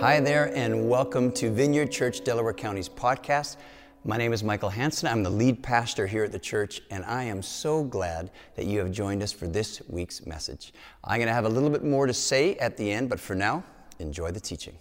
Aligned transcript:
Hi 0.00 0.20
there, 0.20 0.54
and 0.54 0.90
welcome 0.90 1.32
to 1.32 1.50
Vineyard 1.50 1.90
Church 1.90 2.22
Delaware 2.22 2.52
County's 2.52 2.86
podcast. 2.88 3.56
My 4.04 4.18
name 4.18 4.34
is 4.34 4.44
Michael 4.44 4.68
Hanson. 4.68 5.08
I'm 5.08 5.22
the 5.22 5.30
lead 5.30 5.62
pastor 5.62 6.06
here 6.06 6.22
at 6.22 6.32
the 6.32 6.38
church, 6.38 6.82
and 6.90 7.02
I 7.06 7.22
am 7.22 7.40
so 7.40 7.82
glad 7.82 8.30
that 8.56 8.66
you 8.66 8.78
have 8.80 8.92
joined 8.92 9.22
us 9.22 9.32
for 9.32 9.46
this 9.46 9.80
week's 9.88 10.26
message. 10.26 10.74
I'm 11.02 11.16
going 11.16 11.28
to 11.28 11.32
have 11.32 11.46
a 11.46 11.48
little 11.48 11.70
bit 11.70 11.82
more 11.82 12.06
to 12.06 12.12
say 12.12 12.56
at 12.56 12.76
the 12.76 12.92
end, 12.92 13.08
but 13.08 13.18
for 13.18 13.34
now, 13.34 13.64
enjoy 13.98 14.32
the 14.32 14.40
teaching. 14.40 14.76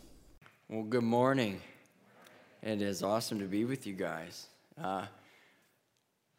Well, 0.70 0.84
good 0.84 1.04
morning. 1.04 1.62
It 2.62 2.82
is 2.82 3.02
awesome 3.02 3.40
to 3.40 3.46
be 3.46 3.64
with 3.64 3.88
you 3.88 3.94
guys. 3.94 4.48
Uh, 4.78 5.06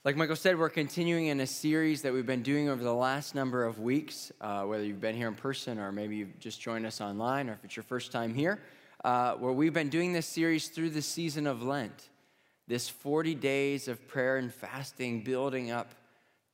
like 0.07 0.17
Michael 0.17 0.37
said, 0.37 0.57
we're 0.57 0.69
continuing 0.69 1.27
in 1.27 1.41
a 1.41 1.47
series 1.49 2.03
that 2.03 2.13
we've 2.13 2.27
been 2.27 2.45
doing 2.45 2.69
over 2.69 2.81
the 2.81 2.95
last 2.95 3.35
number 3.35 3.65
of 3.65 3.81
weeks, 3.81 4.31
uh, 4.41 4.63
whether 4.63 4.85
you've 4.85 5.01
been 5.01 5.17
here 5.17 5.27
in 5.27 5.35
person 5.35 5.81
or 5.81 5.91
maybe 5.91 6.15
you've 6.15 6.39
just 6.39 6.61
joined 6.61 6.87
us 6.87 7.01
online 7.01 7.51
or 7.51 7.55
if 7.55 7.65
it's 7.65 7.75
your 7.75 7.83
first 7.83 8.13
time 8.13 8.33
here, 8.33 8.61
uh, 9.03 9.33
where 9.33 9.51
we've 9.51 9.73
been 9.73 9.89
doing 9.89 10.13
this 10.13 10.29
series 10.29 10.69
through 10.69 10.91
the 10.91 11.03
season 11.03 11.45
of 11.45 11.61
Lent, 11.61 12.11
this 12.69 12.89
40 12.89 13.35
days 13.35 13.89
of 13.89 14.07
prayer 14.07 14.37
and 14.37 14.55
fasting 14.55 15.25
building 15.25 15.73
up 15.73 15.93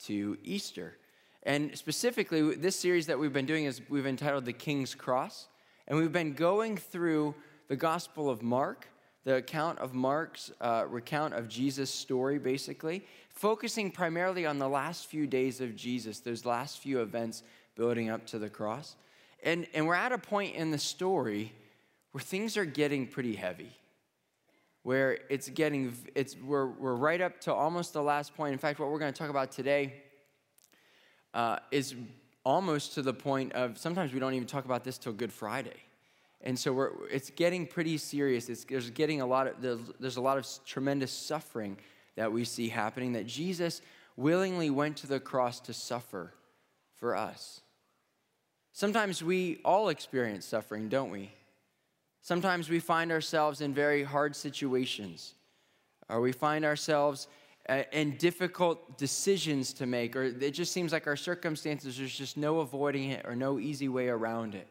to 0.04 0.38
Easter. 0.42 0.96
And 1.42 1.76
specifically, 1.76 2.54
this 2.54 2.80
series 2.80 3.06
that 3.08 3.18
we've 3.18 3.34
been 3.34 3.44
doing 3.44 3.66
is 3.66 3.82
we've 3.90 4.06
entitled 4.06 4.46
The 4.46 4.54
King's 4.54 4.94
Cross, 4.94 5.48
and 5.86 5.98
we've 5.98 6.10
been 6.10 6.32
going 6.32 6.78
through 6.78 7.34
the 7.68 7.76
Gospel 7.76 8.30
of 8.30 8.42
Mark 8.42 8.88
the 9.24 9.36
account 9.36 9.78
of 9.78 9.94
Mark's 9.94 10.50
uh, 10.60 10.84
recount 10.88 11.34
of 11.34 11.48
Jesus' 11.48 11.90
story, 11.90 12.38
basically, 12.38 13.04
focusing 13.42 13.90
primarily 13.90 14.46
on 14.46 14.60
the 14.60 14.68
last 14.68 15.08
few 15.08 15.26
days 15.26 15.60
of 15.60 15.74
Jesus, 15.74 16.20
those 16.20 16.46
last 16.46 16.78
few 16.78 17.00
events 17.00 17.42
building 17.74 18.08
up 18.08 18.24
to 18.24 18.38
the 18.38 18.48
cross. 18.48 18.94
And, 19.42 19.66
and 19.74 19.84
we're 19.84 19.96
at 19.96 20.12
a 20.12 20.18
point 20.18 20.54
in 20.54 20.70
the 20.70 20.78
story 20.78 21.52
where 22.12 22.22
things 22.22 22.56
are 22.56 22.64
getting 22.64 23.04
pretty 23.04 23.34
heavy, 23.34 23.72
where 24.84 25.18
it's 25.28 25.48
getting, 25.48 25.92
it's, 26.14 26.36
we're, 26.36 26.68
we're 26.68 26.94
right 26.94 27.20
up 27.20 27.40
to 27.40 27.52
almost 27.52 27.92
the 27.94 28.02
last 28.02 28.32
point. 28.36 28.52
In 28.52 28.60
fact, 28.60 28.78
what 28.78 28.92
we're 28.92 29.00
going 29.00 29.12
to 29.12 29.18
talk 29.18 29.28
about 29.28 29.50
today 29.50 29.94
uh, 31.34 31.56
is 31.72 31.96
almost 32.44 32.94
to 32.94 33.02
the 33.02 33.12
point 33.12 33.54
of 33.54 33.76
sometimes 33.76 34.12
we 34.12 34.20
don't 34.20 34.34
even 34.34 34.46
talk 34.46 34.66
about 34.66 34.84
this 34.84 34.98
till 34.98 35.12
Good 35.12 35.32
Friday 35.32 35.82
and 36.44 36.58
so 36.58 36.72
we're, 36.72 36.90
it's 37.08 37.30
getting 37.30 37.66
pretty 37.66 37.96
serious. 37.98 38.48
It's, 38.48 38.64
there's 38.64 38.90
getting 38.90 39.20
a 39.20 39.26
lot 39.26 39.46
of 39.46 39.60
there's, 39.60 39.78
there's 40.00 40.16
a 40.16 40.20
lot 40.20 40.38
of 40.38 40.46
tremendous 40.66 41.12
suffering 41.12 41.76
that 42.16 42.32
we 42.32 42.44
see 42.44 42.68
happening. 42.68 43.12
That 43.12 43.26
Jesus 43.26 43.80
willingly 44.16 44.70
went 44.70 44.96
to 44.98 45.06
the 45.06 45.20
cross 45.20 45.60
to 45.60 45.72
suffer 45.72 46.32
for 46.96 47.16
us. 47.16 47.60
Sometimes 48.72 49.22
we 49.22 49.60
all 49.64 49.88
experience 49.88 50.46
suffering, 50.46 50.88
don't 50.88 51.10
we? 51.10 51.30
Sometimes 52.22 52.70
we 52.70 52.78
find 52.78 53.10
ourselves 53.10 53.60
in 53.60 53.74
very 53.74 54.02
hard 54.02 54.36
situations, 54.36 55.34
or 56.08 56.20
we 56.20 56.32
find 56.32 56.64
ourselves 56.64 57.26
uh, 57.68 57.82
in 57.92 58.16
difficult 58.16 58.96
decisions 58.96 59.72
to 59.74 59.86
make, 59.86 60.16
or 60.16 60.24
it 60.24 60.52
just 60.52 60.72
seems 60.72 60.92
like 60.92 61.06
our 61.06 61.16
circumstances, 61.16 61.98
there's 61.98 62.16
just 62.16 62.36
no 62.36 62.60
avoiding 62.60 63.10
it 63.10 63.24
or 63.26 63.36
no 63.36 63.58
easy 63.58 63.88
way 63.88 64.08
around 64.08 64.54
it. 64.54 64.68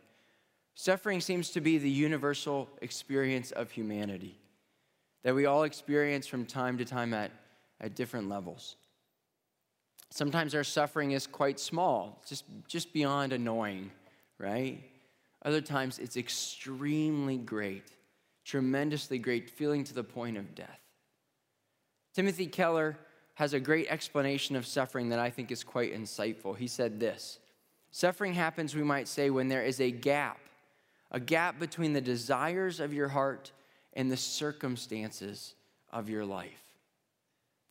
Suffering 0.73 1.19
seems 1.21 1.51
to 1.51 1.61
be 1.61 1.77
the 1.77 1.89
universal 1.89 2.69
experience 2.81 3.51
of 3.51 3.71
humanity 3.71 4.40
that 5.23 5.35
we 5.35 5.45
all 5.45 5.63
experience 5.63 6.27
from 6.27 6.45
time 6.45 6.77
to 6.77 6.85
time 6.85 7.13
at, 7.13 7.31
at 7.79 7.95
different 7.95 8.29
levels. 8.29 8.75
Sometimes 10.09 10.53
our 10.55 10.63
suffering 10.63 11.11
is 11.11 11.25
quite 11.27 11.59
small, 11.59 12.21
just, 12.27 12.43
just 12.67 12.91
beyond 12.91 13.31
annoying, 13.31 13.91
right? 14.37 14.83
Other 15.43 15.61
times 15.61 15.99
it's 15.99 16.17
extremely 16.17 17.37
great, 17.37 17.91
tremendously 18.43 19.19
great, 19.19 19.49
feeling 19.49 19.83
to 19.85 19.93
the 19.93 20.03
point 20.03 20.37
of 20.37 20.53
death. 20.53 20.79
Timothy 22.13 22.47
Keller 22.47 22.97
has 23.35 23.53
a 23.53 23.59
great 23.59 23.87
explanation 23.89 24.55
of 24.55 24.67
suffering 24.67 25.09
that 25.09 25.19
I 25.19 25.29
think 25.29 25.51
is 25.51 25.63
quite 25.63 25.95
insightful. 25.95 26.57
He 26.57 26.67
said 26.67 26.99
this 26.99 27.39
Suffering 27.91 28.33
happens, 28.33 28.75
we 28.75 28.83
might 28.83 29.07
say, 29.07 29.29
when 29.29 29.47
there 29.47 29.63
is 29.63 29.79
a 29.79 29.91
gap 29.91 30.39
a 31.11 31.19
gap 31.19 31.59
between 31.59 31.93
the 31.93 32.01
desires 32.01 32.79
of 32.79 32.93
your 32.93 33.09
heart 33.09 33.51
and 33.93 34.11
the 34.11 34.17
circumstances 34.17 35.55
of 35.91 36.09
your 36.09 36.25
life. 36.25 36.63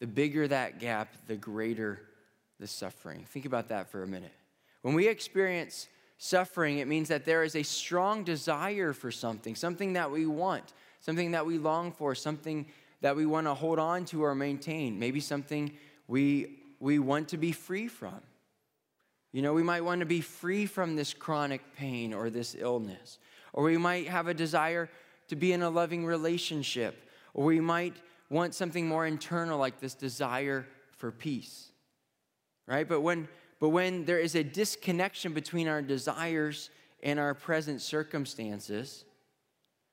The 0.00 0.06
bigger 0.06 0.48
that 0.48 0.78
gap, 0.78 1.14
the 1.26 1.36
greater 1.36 2.00
the 2.58 2.66
suffering. 2.66 3.24
Think 3.28 3.46
about 3.46 3.68
that 3.68 3.90
for 3.90 4.02
a 4.02 4.06
minute. 4.06 4.32
When 4.82 4.94
we 4.94 5.08
experience 5.08 5.88
suffering, 6.18 6.78
it 6.78 6.86
means 6.86 7.08
that 7.08 7.24
there 7.24 7.42
is 7.42 7.56
a 7.56 7.62
strong 7.62 8.24
desire 8.24 8.92
for 8.92 9.10
something, 9.10 9.54
something 9.54 9.94
that 9.94 10.10
we 10.10 10.26
want, 10.26 10.74
something 11.00 11.30
that 11.32 11.44
we 11.44 11.58
long 11.58 11.92
for, 11.92 12.14
something 12.14 12.66
that 13.00 13.16
we 13.16 13.24
want 13.24 13.46
to 13.46 13.54
hold 13.54 13.78
on 13.78 14.04
to 14.06 14.22
or 14.22 14.34
maintain, 14.34 14.98
maybe 14.98 15.20
something 15.20 15.72
we, 16.06 16.58
we 16.78 16.98
want 16.98 17.28
to 17.28 17.38
be 17.38 17.52
free 17.52 17.88
from. 17.88 18.20
You 19.32 19.42
know, 19.42 19.54
we 19.54 19.62
might 19.62 19.82
want 19.82 20.00
to 20.00 20.06
be 20.06 20.20
free 20.20 20.66
from 20.66 20.96
this 20.96 21.14
chronic 21.14 21.62
pain 21.76 22.12
or 22.12 22.30
this 22.30 22.56
illness. 22.58 23.18
Or 23.52 23.64
we 23.64 23.76
might 23.76 24.08
have 24.08 24.26
a 24.26 24.34
desire 24.34 24.90
to 25.30 25.36
be 25.36 25.52
in 25.52 25.62
a 25.62 25.70
loving 25.70 26.04
relationship. 26.04 27.08
Or 27.34 27.46
we 27.46 27.60
might 27.60 27.96
want 28.28 28.54
something 28.54 28.86
more 28.86 29.06
internal, 29.06 29.58
like 29.58 29.80
this 29.80 29.94
desire 29.94 30.66
for 30.96 31.10
peace. 31.10 31.70
Right? 32.66 32.86
But 32.86 33.00
when, 33.00 33.28
but 33.58 33.70
when 33.70 34.04
there 34.04 34.18
is 34.18 34.34
a 34.34 34.44
disconnection 34.44 35.32
between 35.32 35.66
our 35.66 35.82
desires 35.82 36.70
and 37.02 37.18
our 37.18 37.34
present 37.34 37.80
circumstances, 37.80 39.04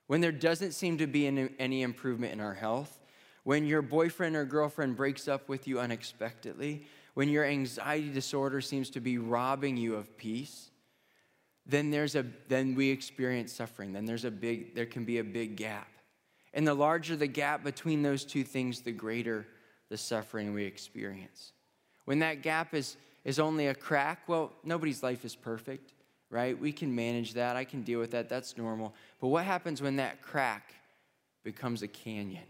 when 0.08 0.20
there 0.20 0.32
doesn't 0.32 0.72
seem 0.72 0.98
to 0.98 1.06
be 1.06 1.26
any 1.26 1.82
improvement 1.82 2.32
in 2.32 2.40
our 2.40 2.54
health, 2.54 2.98
when 3.44 3.66
your 3.66 3.82
boyfriend 3.82 4.36
or 4.36 4.44
girlfriend 4.44 4.96
breaks 4.96 5.28
up 5.28 5.48
with 5.48 5.66
you 5.66 5.80
unexpectedly, 5.80 6.86
when 7.14 7.28
your 7.28 7.44
anxiety 7.44 8.10
disorder 8.10 8.60
seems 8.60 8.90
to 8.90 9.00
be 9.00 9.18
robbing 9.18 9.76
you 9.76 9.94
of 9.94 10.16
peace, 10.16 10.70
then 11.68 11.90
there's 11.90 12.16
a 12.16 12.24
then 12.48 12.74
we 12.74 12.88
experience 12.88 13.52
suffering. 13.52 13.92
Then 13.92 14.06
there's 14.06 14.24
a 14.24 14.30
big 14.30 14.74
there 14.74 14.86
can 14.86 15.04
be 15.04 15.18
a 15.18 15.24
big 15.24 15.56
gap. 15.56 15.88
And 16.54 16.66
the 16.66 16.74
larger 16.74 17.14
the 17.14 17.26
gap 17.26 17.62
between 17.62 18.02
those 18.02 18.24
two 18.24 18.42
things, 18.42 18.80
the 18.80 18.92
greater 18.92 19.46
the 19.90 19.98
suffering 19.98 20.54
we 20.54 20.64
experience. 20.64 21.52
When 22.06 22.20
that 22.20 22.42
gap 22.42 22.74
is 22.74 22.96
is 23.24 23.38
only 23.38 23.66
a 23.66 23.74
crack, 23.74 24.22
well, 24.26 24.52
nobody's 24.64 25.02
life 25.02 25.24
is 25.24 25.36
perfect, 25.36 25.92
right? 26.30 26.58
We 26.58 26.72
can 26.72 26.94
manage 26.94 27.34
that. 27.34 27.56
I 27.56 27.64
can 27.64 27.82
deal 27.82 28.00
with 28.00 28.12
that. 28.12 28.30
That's 28.30 28.56
normal. 28.56 28.94
But 29.20 29.28
what 29.28 29.44
happens 29.44 29.82
when 29.82 29.96
that 29.96 30.22
crack 30.22 30.72
becomes 31.44 31.82
a 31.82 31.88
canyon? 31.88 32.46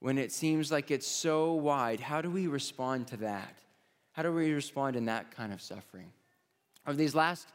When 0.00 0.16
it 0.16 0.32
seems 0.32 0.72
like 0.72 0.90
it's 0.90 1.06
so 1.06 1.52
wide, 1.52 2.00
how 2.00 2.22
do 2.22 2.30
we 2.30 2.46
respond 2.46 3.08
to 3.08 3.18
that? 3.18 3.58
How 4.12 4.22
do 4.22 4.32
we 4.32 4.52
respond 4.52 4.96
in 4.96 5.04
that 5.06 5.30
kind 5.30 5.52
of 5.52 5.60
suffering? 5.60 6.10
Of 6.86 6.96
these 6.96 7.14
last 7.14 7.48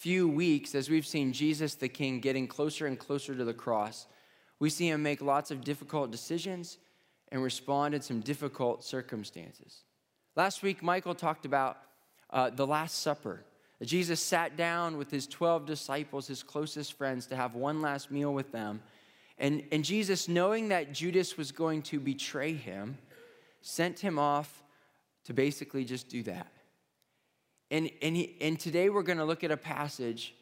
few 0.00 0.26
weeks, 0.26 0.74
as 0.74 0.88
we've 0.88 1.06
seen 1.06 1.30
Jesus 1.30 1.74
the 1.74 1.86
King 1.86 2.20
getting 2.20 2.48
closer 2.48 2.86
and 2.86 2.98
closer 2.98 3.34
to 3.34 3.44
the 3.44 3.52
cross, 3.52 4.06
we 4.58 4.70
see 4.70 4.88
him 4.88 5.02
make 5.02 5.20
lots 5.20 5.50
of 5.50 5.62
difficult 5.62 6.10
decisions 6.10 6.78
and 7.30 7.42
respond 7.42 7.94
in 7.94 8.00
some 8.00 8.20
difficult 8.20 8.82
circumstances. 8.82 9.84
Last 10.36 10.62
week, 10.62 10.82
Michael 10.82 11.14
talked 11.14 11.44
about 11.44 11.76
uh, 12.30 12.48
the 12.48 12.66
Last 12.66 13.02
Supper. 13.02 13.44
Jesus 13.82 14.20
sat 14.20 14.56
down 14.56 14.96
with 14.96 15.10
his 15.10 15.26
12 15.26 15.66
disciples, 15.66 16.26
his 16.26 16.42
closest 16.42 16.94
friends, 16.94 17.26
to 17.26 17.36
have 17.36 17.54
one 17.54 17.82
last 17.82 18.10
meal 18.10 18.32
with 18.32 18.52
them. 18.52 18.80
And, 19.36 19.64
and 19.70 19.84
Jesus, 19.84 20.28
knowing 20.28 20.68
that 20.68 20.94
Judas 20.94 21.36
was 21.36 21.52
going 21.52 21.82
to 21.82 22.00
betray 22.00 22.54
him, 22.54 22.96
sent 23.60 23.98
him 23.98 24.18
off 24.18 24.62
to 25.24 25.34
basically 25.34 25.84
just 25.84 26.08
do 26.08 26.22
that. 26.22 26.50
And, 27.70 27.90
and, 28.02 28.16
he, 28.16 28.36
and 28.40 28.58
today 28.58 28.88
we're 28.88 29.02
going 29.02 29.18
to 29.18 29.24
look 29.24 29.44
at 29.44 29.50
a 29.50 29.56
passage 29.56 30.34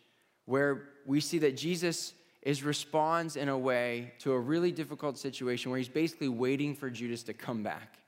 where 0.47 0.89
we 1.05 1.21
see 1.21 1.39
that 1.39 1.57
Jesus 1.57 2.15
is 2.43 2.63
responds 2.63 3.37
in 3.37 3.49
a 3.49 3.59
way 3.59 4.13
to 4.21 4.33
a 4.33 4.39
really 4.39 4.73
difficult 4.73 5.19
situation 5.19 5.71
where 5.71 5.79
he's 5.79 5.89
basically 5.89 6.29
waiting 6.29 6.75
for 6.75 6.89
Judas 6.89 7.23
to 7.25 7.35
come 7.35 7.63
back. 7.63 7.99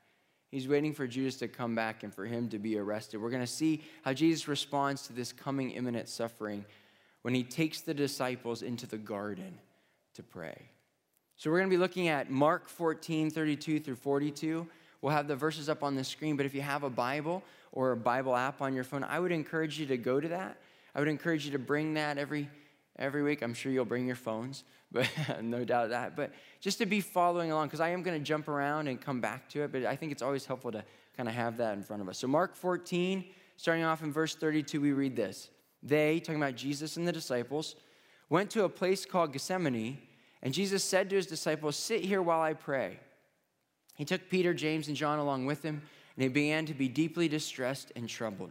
He's 0.51 0.67
waiting 0.67 0.95
for 0.95 1.07
Judas 1.07 1.37
to 1.37 1.49
come 1.49 1.75
back 1.75 2.03
and 2.03 2.13
for 2.13 2.25
him 2.25 2.49
to 2.49 2.59
be 2.59 2.77
arrested. 2.79 3.21
We're 3.21 3.31
going 3.31 3.43
to 3.43 3.47
see 3.47 3.83
how 4.03 4.13
Jesus 4.13 4.49
responds 4.49 5.07
to 5.07 5.13
this 5.13 5.33
coming 5.33 5.71
imminent 5.73 6.09
suffering 6.09 6.65
when 7.23 7.35
he 7.35 7.45
takes 7.45 7.83
the 7.83 7.95
disciples 7.95 8.63
into 8.63 8.87
the 8.87 8.99
garden 8.99 9.59
to 10.15 10.23
pray. 10.23 10.57
So 11.37 11.51
we're 11.51 11.59
going 11.59 11.71
to 11.71 11.77
be 11.77 11.81
looking 11.81 12.09
at 12.09 12.31
Mark 12.31 12.69
14, 12.69 13.31
32 13.31 13.81
through 13.81 13.97
42. 13.97 14.67
We'll 15.03 15.13
have 15.13 15.29
the 15.29 15.37
verses 15.37 15.69
up 15.69 15.83
on 15.83 15.95
the 15.95 16.05
screen, 16.05 16.37
but 16.37 16.47
if 16.47 16.55
you 16.55 16.61
have 16.61 16.83
a 16.83 16.91
Bible 16.91 17.43
or 17.73 17.93
a 17.93 17.97
Bible 17.97 18.37
app 18.37 18.61
on 18.61 18.75
your 18.75 18.85
phone, 18.85 19.05
I 19.05 19.19
would 19.19 19.33
encourage 19.33 19.79
you 19.79 19.87
to 19.87 19.97
go 19.97 20.21
to 20.21 20.29
that. 20.29 20.59
I 20.95 20.99
would 20.99 21.09
encourage 21.09 21.45
you 21.45 21.53
to 21.53 21.59
bring 21.59 21.95
that 21.95 22.19
every 22.19 22.49
every 22.99 23.23
week. 23.23 23.43
I'm 23.43 23.55
sure 23.55 23.73
you'll 23.73 23.85
bring 23.85 24.07
your 24.07 24.17
phones, 24.17 24.65
but 24.93 25.09
no 25.43 25.65
doubt 25.65 25.91
that. 25.91 26.15
But 26.15 26.33
just 26.61 26.79
to 26.79 26.87
be 26.87 27.01
following 27.01 27.51
along, 27.51 27.69
because 27.69 27.81
I 27.81 27.89
am 27.89 28.03
going 28.03 28.19
to 28.19 28.25
jump 28.25 28.47
around 28.49 28.89
and 28.89 29.01
come 29.01 29.21
back 29.21 29.49
to 29.51 29.63
it, 29.63 29.73
but 29.73 29.85
I 29.85 29.97
think 29.97 30.13
it's 30.13 30.23
always 30.23 30.45
helpful 30.45 30.71
to 30.73 30.85
kind 31.17 31.29
of 31.29 31.35
have 31.35 31.57
that 31.57 31.75
in 31.75 31.83
front 31.83 32.03
of 32.03 32.09
us. 32.09 32.19
So, 32.19 32.29
Mark 32.29 32.55
14, 32.55 33.25
starting 33.57 33.85
off 33.85 34.03
in 34.03 34.13
verse 34.13 34.35
32, 34.35 34.81
we 34.81 34.93
read 34.93 35.17
this. 35.17 35.49
They, 35.83 36.21
talking 36.21 36.41
about 36.41 36.57
Jesus 36.57 36.97
and 36.97 37.09
the 37.09 37.13
disciples, 37.13 37.75
went 38.29 38.51
to 38.51 38.65
a 38.65 38.69
place 38.69 39.07
called 39.07 39.33
Gethsemane, 39.33 39.99
and 40.43 40.53
Jesus 40.53 40.85
said 40.85 41.11
to 41.11 41.17
his 41.17 41.27
disciples, 41.27 41.77
Sit 41.77 42.03
here 42.03 42.23
while 42.23 42.41
I 42.41 42.53
pray. 42.53 42.99
He 44.01 44.07
took 44.07 44.31
Peter, 44.31 44.55
James, 44.55 44.89
and 44.89 44.97
John 44.97 45.19
along 45.19 45.45
with 45.45 45.63
him, 45.63 45.83
and 46.17 46.23
he 46.23 46.29
began 46.31 46.65
to 46.65 46.73
be 46.73 46.89
deeply 46.89 47.29
distressed 47.29 47.93
and 47.95 48.09
troubled. 48.09 48.51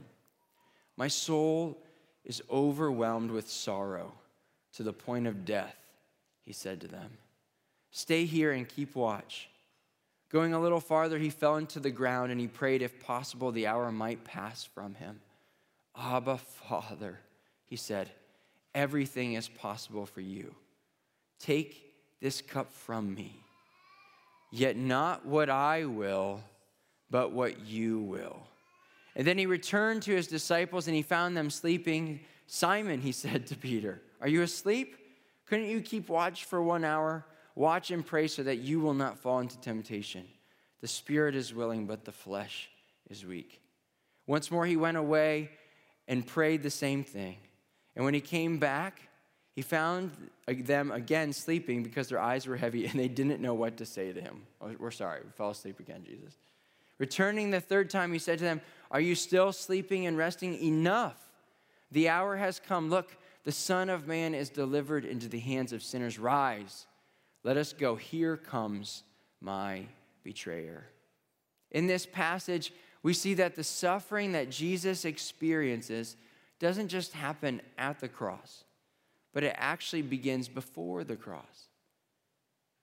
My 0.96 1.08
soul 1.08 1.82
is 2.24 2.44
overwhelmed 2.52 3.32
with 3.32 3.50
sorrow 3.50 4.14
to 4.74 4.84
the 4.84 4.94
point 4.94 5.26
of 5.26 5.46
death, 5.46 5.76
he 6.46 6.54
said 6.54 6.80
to 6.82 6.88
them. 6.88 7.18
Stay 7.90 8.26
here 8.26 8.52
and 8.52 8.70
keep 8.70 8.94
watch. 8.94 9.50
Going 10.32 10.54
a 10.54 10.62
little 10.62 10.80
farther, 10.80 11.18
he 11.18 11.32
fell 11.32 11.56
into 11.56 11.80
the 11.80 11.90
ground 11.90 12.32
and 12.32 12.40
he 12.40 12.48
prayed 12.48 12.84
if 12.84 13.00
possible 13.00 13.52
the 13.52 13.66
hour 13.66 13.92
might 13.92 14.24
pass 14.24 14.64
from 14.64 14.94
him. 14.94 15.20
Abba, 15.98 16.38
Father, 16.38 17.22
he 17.66 17.76
said, 17.76 18.12
everything 18.76 19.34
is 19.34 19.50
possible 19.50 20.06
for 20.06 20.22
you. 20.22 20.54
Take 21.40 21.92
this 22.22 22.40
cup 22.40 22.72
from 22.72 23.16
me. 23.16 23.44
Yet 24.52 24.78
not 24.78 25.26
what 25.26 25.50
I 25.50 25.86
will, 25.86 26.42
but 27.10 27.32
what 27.32 27.68
you 27.68 28.00
will. 28.00 28.42
And 29.16 29.26
then 29.26 29.38
he 29.38 29.46
returned 29.46 30.04
to 30.04 30.16
his 30.16 30.28
disciples 30.28 30.88
and 30.88 30.96
he 30.96 31.02
found 31.02 31.36
them 31.36 31.50
sleeping. 31.50 32.22
Simon, 32.48 33.02
he 33.02 33.12
said 33.24 33.48
to 33.48 33.56
Peter, 33.56 34.02
Are 34.22 34.28
you 34.28 34.42
asleep? 34.42 34.96
Couldn't 35.46 35.70
you 35.70 35.82
keep 35.82 36.10
watch 36.10 36.46
for 36.46 36.62
one 36.62 36.84
hour? 36.84 37.26
Watch 37.56 37.92
and 37.92 38.06
pray 38.06 38.28
so 38.28 38.44
that 38.44 38.60
you 38.60 38.80
will 38.80 38.94
not 38.94 39.20
fall 39.20 39.40
into 39.40 39.60
temptation. 39.60 40.26
The 40.82 40.88
spirit 40.88 41.36
is 41.36 41.54
willing, 41.54 41.88
but 41.88 42.06
the 42.06 42.12
flesh 42.12 42.70
is 43.10 43.26
weak. 43.26 43.60
Once 44.28 44.52
more, 44.52 44.66
he 44.66 44.78
went 44.78 44.96
away 44.96 45.50
and 46.08 46.26
prayed 46.26 46.64
the 46.64 46.70
same 46.70 47.04
thing. 47.04 47.38
And 47.96 48.06
when 48.06 48.14
he 48.14 48.22
came 48.22 48.60
back, 48.60 49.09
he 49.60 49.64
found 49.64 50.30
them 50.48 50.90
again 50.90 51.34
sleeping 51.34 51.84
because 51.84 52.08
their 52.08 52.18
eyes 52.18 52.48
were 52.48 52.56
heavy 52.56 52.86
and 52.86 52.98
they 52.98 53.10
didn't 53.10 53.42
know 53.42 53.54
what 53.54 53.76
to 53.76 53.86
say 53.86 54.14
to 54.14 54.22
him. 54.22 54.44
Oh, 54.62 54.74
we're 54.80 54.90
sorry, 54.90 55.20
we 55.22 55.32
fell 55.32 55.50
asleep 55.50 55.82
again, 55.82 56.06
Jesus. 56.06 56.38
Returning 56.98 57.52
the 57.52 57.60
third 57.60 57.90
time, 57.90 58.14
he 58.14 58.20
said 58.20 58.38
to 58.38 58.46
them, 58.46 58.62
Are 58.90 59.02
you 59.02 59.16
still 59.16 59.52
sleeping 59.52 60.08
and 60.08 60.18
resting? 60.18 60.54
Enough. 60.64 61.18
The 61.92 62.08
hour 62.08 62.38
has 62.38 62.58
come. 62.58 62.90
Look, 62.90 63.18
the 63.44 63.52
Son 63.52 63.90
of 63.90 64.08
Man 64.08 64.34
is 64.34 64.50
delivered 64.50 65.04
into 65.04 65.28
the 65.28 65.40
hands 65.40 65.74
of 65.74 65.84
sinners. 65.84 66.18
Rise 66.18 66.86
let 67.44 67.58
us 67.58 67.74
go. 67.74 67.98
Here 67.98 68.38
comes 68.38 69.04
my 69.42 69.88
betrayer. 70.24 70.86
In 71.72 71.86
this 71.86 72.06
passage, 72.06 72.72
we 73.04 73.14
see 73.14 73.34
that 73.34 73.56
the 73.56 73.64
suffering 73.66 74.32
that 74.32 74.50
Jesus 74.50 75.04
experiences 75.04 76.16
doesn't 76.60 76.88
just 76.88 77.12
happen 77.12 77.62
at 77.78 78.00
the 78.00 78.08
cross, 78.08 78.64
but 79.34 79.44
it 79.44 79.56
actually 79.58 80.02
begins 80.02 80.48
before 80.48 81.04
the 81.04 81.16
cross. 81.16 81.70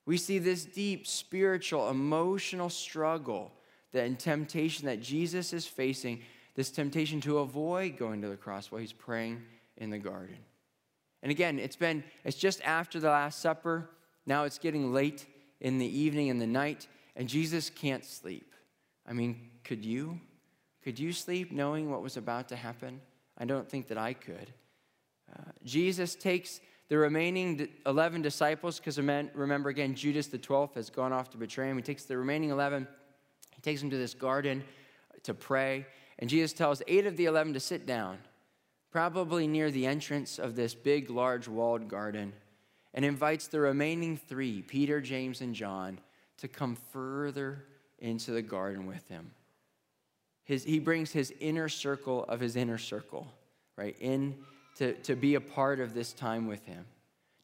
We 0.06 0.16
see 0.16 0.38
this 0.38 0.64
deep 0.64 1.06
spiritual, 1.06 1.90
emotional 1.90 2.70
struggle 2.70 3.52
that 3.92 4.18
temptation 4.18 4.86
that 4.86 5.00
Jesus 5.00 5.52
is 5.52 5.66
facing, 5.66 6.22
this 6.54 6.70
temptation 6.70 7.20
to 7.22 7.38
avoid 7.38 7.96
going 7.98 8.22
to 8.22 8.28
the 8.28 8.36
cross 8.36 8.70
while 8.70 8.80
he's 8.80 8.92
praying 8.92 9.42
in 9.76 9.90
the 9.90 9.98
garden. 9.98 10.36
And 11.22 11.30
again, 11.32 11.58
it's 11.58 11.76
been, 11.76 12.04
it's 12.24 12.36
just 12.36 12.62
after 12.62 13.00
the 13.00 13.08
Last 13.08 13.40
Supper. 13.40 13.90
Now 14.26 14.44
it's 14.44 14.58
getting 14.58 14.92
late 14.92 15.26
in 15.60 15.78
the 15.78 15.98
evening 15.98 16.30
and 16.30 16.40
the 16.40 16.46
night, 16.46 16.86
and 17.16 17.28
Jesus 17.28 17.70
can't 17.70 18.04
sleep. 18.04 18.54
I 19.06 19.12
mean, 19.12 19.50
could 19.64 19.84
you? 19.84 20.20
Could 20.84 20.98
you 20.98 21.12
sleep 21.12 21.50
knowing 21.50 21.90
what 21.90 22.02
was 22.02 22.16
about 22.16 22.48
to 22.50 22.56
happen? 22.56 23.00
I 23.38 23.44
don't 23.44 23.68
think 23.68 23.88
that 23.88 23.98
I 23.98 24.12
could. 24.12 24.52
Uh, 25.32 25.42
Jesus 25.64 26.14
takes 26.14 26.60
the 26.88 26.96
remaining 26.98 27.68
11 27.84 28.22
disciples, 28.22 28.78
because 28.78 28.98
remember 28.98 29.68
again, 29.70 29.94
Judas 29.94 30.28
the 30.28 30.38
12th 30.38 30.74
has 30.74 30.90
gone 30.90 31.12
off 31.12 31.30
to 31.30 31.36
betray 31.36 31.68
him. 31.68 31.76
He 31.76 31.82
takes 31.82 32.04
the 32.04 32.16
remaining 32.16 32.50
11, 32.50 32.86
he 33.54 33.62
takes 33.62 33.80
them 33.80 33.90
to 33.90 33.96
this 33.96 34.14
garden 34.14 34.62
to 35.24 35.34
pray, 35.34 35.86
and 36.18 36.30
Jesus 36.30 36.52
tells 36.52 36.82
eight 36.86 37.06
of 37.06 37.16
the 37.16 37.24
11 37.24 37.54
to 37.54 37.60
sit 37.60 37.86
down, 37.86 38.18
probably 38.90 39.46
near 39.46 39.70
the 39.70 39.86
entrance 39.86 40.38
of 40.38 40.54
this 40.54 40.74
big, 40.74 41.10
large 41.10 41.48
walled 41.48 41.88
garden 41.88 42.32
and 42.96 43.04
invites 43.04 43.46
the 43.46 43.60
remaining 43.60 44.16
three, 44.16 44.62
Peter, 44.62 45.02
James, 45.02 45.42
and 45.42 45.54
John, 45.54 45.98
to 46.38 46.48
come 46.48 46.76
further 46.92 47.66
into 47.98 48.30
the 48.30 48.42
garden 48.42 48.86
with 48.86 49.06
him. 49.08 49.32
His, 50.44 50.64
he 50.64 50.78
brings 50.78 51.12
his 51.12 51.32
inner 51.38 51.68
circle 51.68 52.24
of 52.24 52.40
his 52.40 52.56
inner 52.56 52.78
circle, 52.78 53.28
right, 53.76 53.94
in 54.00 54.36
to, 54.76 54.94
to 54.94 55.16
be 55.16 55.34
a 55.34 55.40
part 55.40 55.80
of 55.80 55.94
this 55.94 56.12
time 56.12 56.46
with 56.46 56.64
him. 56.64 56.84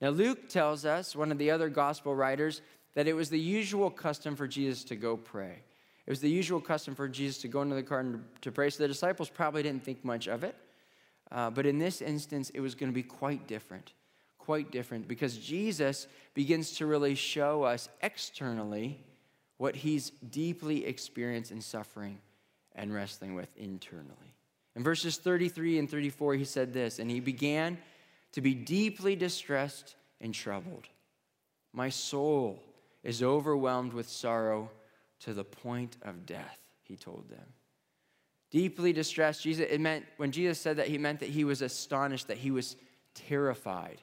Now, 0.01 0.11
Luke 0.11 0.49
tells 0.49 0.85
us, 0.85 1.15
one 1.15 1.31
of 1.31 1.39
the 1.39 1.51
other 1.51 1.69
gospel 1.69 2.15
writers, 2.15 2.61
that 2.95 3.07
it 3.07 3.15
was 3.15 3.31
the 3.31 3.41
usual 3.41 3.91
custom 3.91 4.37
for 4.37 4.47
Jesus 4.47 4.85
to 4.85 4.97
go 4.97 5.17
pray. 5.17 5.63
It 6.07 6.11
was 6.11 6.21
the 6.21 6.31
usual 6.31 6.61
custom 6.61 6.95
for 6.95 7.09
Jesus 7.09 7.39
to 7.43 7.49
go 7.49 7.63
into 7.63 7.75
the 7.75 7.83
garden 7.83 8.25
to 8.41 8.51
pray. 8.51 8.71
So 8.71 8.83
the 8.83 8.89
disciples 8.89 9.29
probably 9.29 9.63
didn't 9.63 9.85
think 9.85 10.05
much 10.05 10.27
of 10.27 10.45
it. 10.45 10.57
Uh, 11.31 11.49
but 11.51 11.65
in 11.65 11.79
this 11.79 12.03
instance, 12.03 12.51
it 12.51 12.61
was 12.61 12.75
going 12.75 12.91
to 12.91 12.95
be 12.95 13.05
quite 13.05 13.47
different 13.47 13.93
quite 14.43 14.73
different 14.73 15.07
because 15.07 15.39
Jesus 15.39 16.09
begins 16.35 16.73
to 16.73 16.87
really 16.87 17.15
show 17.15 17.63
us 17.63 17.89
externally 18.03 18.99
what 19.57 19.77
he's 19.77 20.11
deeply 20.11 20.85
experienced 20.85 21.53
in 21.53 21.61
suffering 21.61 22.19
and 22.75 22.93
wrestling 22.93 23.37
with 23.37 23.57
internally. 23.57 24.32
In 24.75 24.83
verses 24.83 25.17
33 25.17 25.79
and 25.79 25.91
34, 25.91 26.35
he 26.35 26.45
said 26.45 26.73
this, 26.73 26.99
and 26.99 27.11
he 27.11 27.21
began 27.21 27.79
to 28.33 28.41
be 28.41 28.55
deeply 28.55 29.15
distressed 29.17 29.97
and 30.21 30.33
troubled. 30.33 30.89
My 31.73 31.91
soul 31.91 32.63
is 33.03 33.23
overwhelmed 33.23 33.93
with 33.93 34.09
sorrow 34.09 34.71
to 35.21 35.35
the 35.35 35.45
point 35.45 35.97
of 36.03 36.27
death, 36.27 36.59
he 36.83 36.97
told 36.97 37.29
them. 37.29 37.47
Deeply 38.51 38.93
distressed, 38.93 39.43
Jesus, 39.43 39.67
it 39.71 39.81
meant, 39.81 40.05
when 40.19 40.31
Jesus 40.31 40.61
said 40.61 40.77
that, 40.77 40.89
he 40.89 40.99
meant 40.99 41.21
that 41.21 41.31
he 41.31 41.45
was 41.45 41.63
astonished, 41.63 42.29
that 42.29 42.37
he 42.37 42.51
was 42.51 42.77
terrified. 43.15 44.03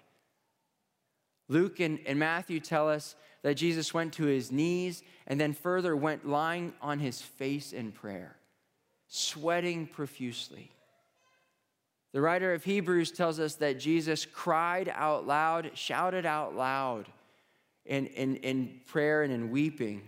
Luke 1.47 1.79
and, 1.79 1.99
and 2.05 2.17
Matthew 2.17 2.59
tell 2.59 2.89
us 2.89 3.15
that 3.41 3.55
Jesus 3.55 3.93
went 3.93 4.13
to 4.13 4.25
his 4.25 4.51
knees 4.51 5.03
and 5.27 5.39
then 5.39 5.53
further 5.53 5.95
went 5.95 6.27
lying 6.27 6.73
on 6.81 6.99
his 6.99 7.21
face 7.21 7.73
in 7.73 7.91
prayer, 7.91 8.37
sweating 9.09 9.87
profusely. 9.87 10.71
The 12.13 12.21
writer 12.21 12.53
of 12.53 12.63
Hebrews 12.63 13.11
tells 13.11 13.39
us 13.39 13.55
that 13.55 13.79
Jesus 13.79 14.25
cried 14.25 14.91
out 14.93 15.27
loud, 15.27 15.71
shouted 15.73 16.25
out 16.25 16.55
loud 16.55 17.07
in, 17.85 18.07
in, 18.07 18.37
in 18.37 18.81
prayer 18.85 19.23
and 19.23 19.33
in 19.33 19.51
weeping. 19.51 20.01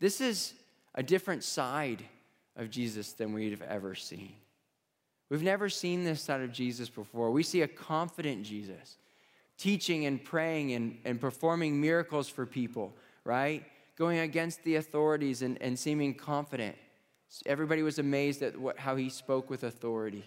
This 0.00 0.20
is 0.20 0.54
a 0.94 1.02
different 1.02 1.44
side 1.44 2.04
of 2.56 2.70
Jesus 2.70 3.12
than 3.12 3.32
we've 3.32 3.62
ever 3.62 3.94
seen. 3.94 4.32
We've 5.30 5.42
never 5.42 5.68
seen 5.68 6.04
this 6.04 6.22
side 6.22 6.40
of 6.40 6.52
Jesus 6.52 6.88
before. 6.88 7.30
We 7.30 7.42
see 7.42 7.62
a 7.62 7.68
confident 7.68 8.44
Jesus 8.44 8.96
teaching 9.58 10.06
and 10.06 10.22
praying 10.22 10.72
and, 10.72 10.96
and 11.04 11.20
performing 11.20 11.80
miracles 11.80 12.28
for 12.28 12.46
people, 12.46 12.94
right? 13.24 13.64
Going 13.96 14.20
against 14.20 14.62
the 14.62 14.76
authorities 14.76 15.42
and, 15.42 15.60
and 15.60 15.76
seeming 15.76 16.14
confident. 16.14 16.76
Everybody 17.46 17.82
was 17.82 17.98
amazed 17.98 18.42
at 18.42 18.58
what, 18.58 18.78
how 18.78 18.96
he 18.96 19.10
spoke 19.10 19.50
with 19.50 19.64
authority. 19.64 20.24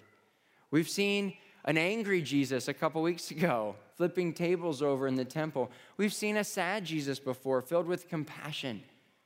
We've 0.70 0.90
seen 0.90 1.34
an 1.66 1.78
angry 1.78 2.22
Jesus 2.22 2.68
a 2.68 2.74
couple 2.74 3.02
weeks 3.02 3.32
ago, 3.32 3.76
flipping 3.96 4.34
tables 4.34 4.82
over 4.82 5.08
in 5.08 5.16
the 5.16 5.26
temple. 5.26 5.72
We've 5.98 6.14
seen 6.14 6.38
a 6.38 6.44
sad 6.44 6.86
Jesus 6.86 7.20
before, 7.20 7.62
filled 7.62 7.88
with 7.88 8.08
compassion, 8.08 8.84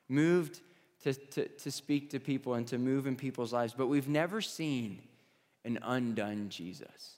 moved 0.09 0.61
to, 1.03 1.13
to, 1.13 1.47
to 1.47 1.71
speak 1.71 2.09
to 2.11 2.19
people 2.19 2.55
and 2.55 2.65
to 2.67 2.77
move 2.77 3.07
in 3.07 3.15
people's 3.15 3.53
lives. 3.53 3.73
But 3.77 3.87
we've 3.87 4.09
never 4.09 4.41
seen 4.41 5.01
an 5.63 5.79
undone 5.81 6.49
Jesus. 6.49 7.17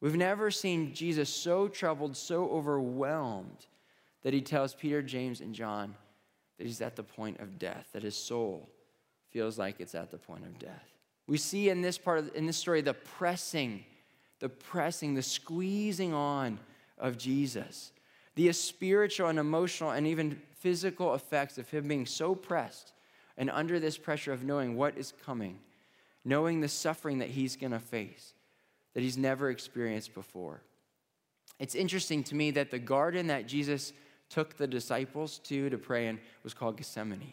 We've 0.00 0.16
never 0.16 0.50
seen 0.50 0.94
Jesus 0.94 1.28
so 1.28 1.68
troubled, 1.68 2.16
so 2.16 2.48
overwhelmed 2.48 3.66
that 4.22 4.32
he 4.32 4.40
tells 4.40 4.74
Peter, 4.74 5.02
James, 5.02 5.40
and 5.40 5.54
John 5.54 5.94
that 6.58 6.66
he's 6.66 6.80
at 6.80 6.96
the 6.96 7.02
point 7.02 7.40
of 7.40 7.58
death, 7.58 7.88
that 7.92 8.02
his 8.02 8.16
soul 8.16 8.68
feels 9.30 9.58
like 9.58 9.76
it's 9.80 9.94
at 9.94 10.10
the 10.10 10.18
point 10.18 10.44
of 10.44 10.58
death. 10.58 10.88
We 11.26 11.38
see 11.38 11.68
in 11.68 11.80
this 11.80 11.98
part 11.98 12.18
of 12.18 12.34
in 12.34 12.46
this 12.46 12.56
story 12.56 12.80
the 12.80 12.94
pressing, 12.94 13.84
the 14.40 14.48
pressing, 14.48 15.14
the 15.14 15.22
squeezing 15.22 16.12
on 16.12 16.58
of 16.98 17.16
Jesus, 17.16 17.92
the 18.34 18.52
spiritual 18.52 19.28
and 19.28 19.38
emotional 19.38 19.90
and 19.90 20.06
even 20.06 20.40
physical 20.58 21.14
effects 21.14 21.56
of 21.56 21.70
him 21.70 21.88
being 21.88 22.06
so 22.06 22.34
pressed 22.34 22.92
and 23.36 23.50
under 23.50 23.80
this 23.80 23.96
pressure 23.96 24.32
of 24.32 24.44
knowing 24.44 24.76
what 24.76 24.98
is 24.98 25.12
coming, 25.24 25.58
knowing 26.24 26.60
the 26.60 26.68
suffering 26.68 27.18
that 27.18 27.28
he's 27.30 27.56
going 27.56 27.72
to 27.72 27.78
face 27.78 28.34
that 28.94 29.02
he's 29.02 29.16
never 29.18 29.50
experienced 29.50 30.14
before. 30.14 30.62
It's 31.58 31.74
interesting 31.74 32.24
to 32.24 32.34
me 32.34 32.50
that 32.52 32.70
the 32.70 32.78
garden 32.78 33.28
that 33.28 33.46
Jesus 33.46 33.92
took 34.28 34.56
the 34.56 34.66
disciples 34.66 35.38
to 35.40 35.70
to 35.70 35.78
pray 35.78 36.08
in 36.08 36.18
was 36.42 36.54
called 36.54 36.76
Gethsemane. 36.76 37.32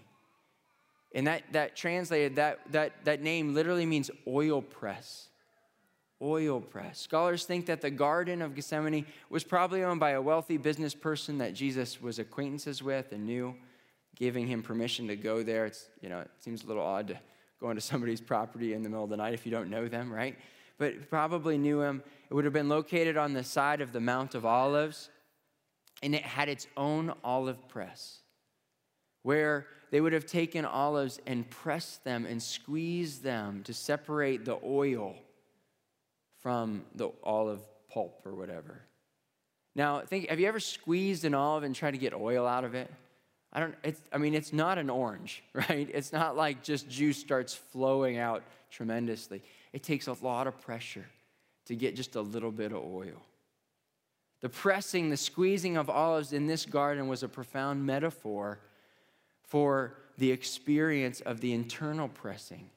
And 1.17 1.25
that, 1.25 1.41
that 1.51 1.75
translated, 1.75 2.35
that, 2.35 2.59
that, 2.73 3.03
that 3.05 3.23
name 3.23 3.55
literally 3.55 3.87
means 3.87 4.11
oil 4.27 4.61
press. 4.61 5.29
oil 6.21 6.61
press. 6.61 6.99
Scholars 6.99 7.43
think 7.43 7.65
that 7.65 7.81
the 7.81 7.89
Garden 7.89 8.43
of 8.43 8.53
Gethsemane 8.53 9.03
was 9.27 9.43
probably 9.43 9.83
owned 9.83 9.99
by 9.99 10.11
a 10.11 10.21
wealthy 10.21 10.57
business 10.57 10.93
person 10.93 11.39
that 11.39 11.55
Jesus 11.55 11.99
was 11.99 12.19
acquaintances 12.19 12.83
with 12.83 13.13
and 13.13 13.25
knew, 13.25 13.55
giving 14.15 14.45
him 14.45 14.61
permission 14.61 15.07
to 15.07 15.15
go 15.15 15.41
there. 15.41 15.65
It's, 15.65 15.89
you 16.01 16.09
know, 16.09 16.19
it 16.19 16.29
seems 16.37 16.63
a 16.63 16.67
little 16.67 16.83
odd 16.83 17.07
to 17.07 17.19
go 17.59 17.71
into 17.71 17.81
somebody's 17.91 18.21
property 18.21 18.75
in 18.75 18.83
the 18.83 18.89
middle 18.89 19.05
of 19.05 19.09
the 19.09 19.17
night 19.17 19.33
if 19.33 19.43
you 19.43 19.51
don't 19.51 19.71
know 19.71 19.87
them, 19.87 20.13
right? 20.13 20.37
But 20.77 21.09
probably 21.09 21.57
knew 21.57 21.81
him. 21.81 22.03
It 22.29 22.35
would 22.35 22.45
have 22.45 22.53
been 22.53 22.69
located 22.69 23.17
on 23.17 23.33
the 23.33 23.43
side 23.43 23.81
of 23.81 23.91
the 23.91 23.99
Mount 23.99 24.35
of 24.35 24.45
Olives, 24.45 25.09
and 26.03 26.13
it 26.13 26.21
had 26.21 26.47
its 26.47 26.67
own 26.77 27.11
olive 27.23 27.67
press 27.67 28.19
where 29.23 29.67
they 29.91 30.01
would 30.01 30.13
have 30.13 30.25
taken 30.25 30.65
olives 30.65 31.19
and 31.25 31.49
pressed 31.49 32.03
them 32.03 32.25
and 32.25 32.41
squeezed 32.41 33.23
them 33.23 33.63
to 33.63 33.73
separate 33.73 34.45
the 34.45 34.57
oil 34.63 35.15
from 36.39 36.83
the 36.95 37.09
olive 37.23 37.61
pulp 37.91 38.21
or 38.25 38.33
whatever. 38.33 38.81
Now, 39.75 40.01
think, 40.01 40.29
have 40.29 40.39
you 40.39 40.47
ever 40.47 40.59
squeezed 40.59 41.23
an 41.23 41.33
olive 41.33 41.63
and 41.63 41.75
tried 41.75 41.91
to 41.91 41.97
get 41.97 42.13
oil 42.13 42.45
out 42.47 42.63
of 42.63 42.75
it? 42.75 42.91
I 43.53 43.59
don't, 43.59 43.75
it's, 43.83 44.01
I 44.11 44.17
mean, 44.17 44.33
it's 44.33 44.51
not 44.51 44.77
an 44.77 44.89
orange, 44.89 45.43
right? 45.53 45.89
It's 45.93 46.11
not 46.11 46.35
like 46.35 46.63
just 46.63 46.89
juice 46.89 47.17
starts 47.17 47.53
flowing 47.53 48.17
out 48.17 48.43
tremendously. 48.69 49.41
It 49.73 49.83
takes 49.83 50.07
a 50.07 50.13
lot 50.21 50.47
of 50.47 50.59
pressure 50.59 51.05
to 51.65 51.75
get 51.75 51.95
just 51.95 52.15
a 52.15 52.21
little 52.21 52.51
bit 52.51 52.71
of 52.71 52.83
oil. 52.83 53.21
The 54.41 54.49
pressing, 54.49 55.09
the 55.09 55.17
squeezing 55.17 55.77
of 55.77 55.89
olives 55.89 56.33
in 56.33 56.47
this 56.47 56.65
garden 56.65 57.07
was 57.07 57.23
a 57.23 57.27
profound 57.27 57.85
metaphor 57.85 58.59
for 59.47 59.95
the 60.17 60.31
experience 60.31 61.21
of 61.21 61.41
the 61.41 61.53
internal 61.53 62.07
pressing 62.07 62.69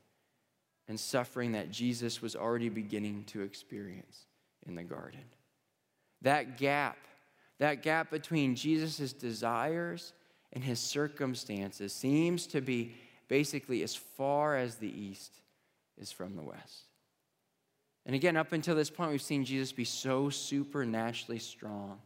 and 0.89 0.99
suffering 0.99 1.53
that 1.53 1.71
Jesus 1.71 2.21
was 2.21 2.35
already 2.35 2.69
beginning 2.69 3.25
to 3.29 3.43
experience 3.43 4.27
in 4.67 4.75
the 4.75 4.83
garden. 4.83 5.25
That 6.23 6.59
gap, 6.59 6.99
that 7.59 7.83
gap 7.83 8.11
between 8.11 8.57
Jesus' 8.57 9.13
desires 9.13 10.13
and 10.53 10.65
his 10.65 10.81
circumstances 10.81 11.93
seems 11.93 12.47
to 12.49 12.61
be 12.61 12.95
basically 13.29 13.83
as 13.83 13.95
far 13.95 14.57
as 14.57 14.77
the 14.77 14.91
east 14.91 15.33
is 15.97 16.11
from 16.11 16.37
the 16.37 16.43
west. 16.43 16.87
And 18.07 18.15
again, 18.15 18.37
up 18.37 18.53
until 18.53 18.75
this 18.75 18.91
point, 18.91 19.13
we've 19.13 19.23
seen 19.23 19.45
Jesus 19.45 19.73
be 19.73 19.85
so 19.85 20.31
supernaturally 20.31 21.39
strong. 21.39 22.01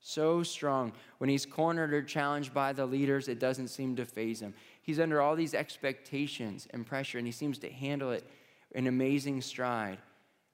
So 0.00 0.42
strong. 0.42 0.92
When 1.18 1.30
he's 1.30 1.46
cornered 1.46 1.92
or 1.92 2.02
challenged 2.02 2.54
by 2.54 2.72
the 2.72 2.86
leaders, 2.86 3.28
it 3.28 3.38
doesn't 3.38 3.68
seem 3.68 3.96
to 3.96 4.04
faze 4.04 4.40
him. 4.40 4.54
He's 4.82 5.00
under 5.00 5.20
all 5.20 5.34
these 5.34 5.54
expectations 5.54 6.68
and 6.70 6.86
pressure, 6.86 7.18
and 7.18 7.26
he 7.26 7.32
seems 7.32 7.58
to 7.58 7.70
handle 7.70 8.12
it 8.12 8.24
in 8.72 8.86
amazing 8.86 9.40
stride. 9.40 9.98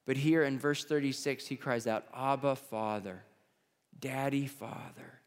But 0.05 0.17
here 0.17 0.43
in 0.43 0.59
verse 0.59 0.83
36, 0.83 1.47
he 1.47 1.55
cries 1.55 1.87
out, 1.87 2.05
Abba, 2.15 2.55
Father, 2.55 3.23
Daddy, 3.99 4.47
Father, 4.47 5.19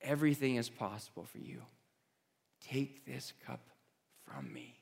everything 0.00 0.56
is 0.56 0.68
possible 0.68 1.24
for 1.24 1.38
you. 1.38 1.62
Take 2.60 3.06
this 3.06 3.32
cup 3.46 3.60
from 4.26 4.52
me. 4.52 4.74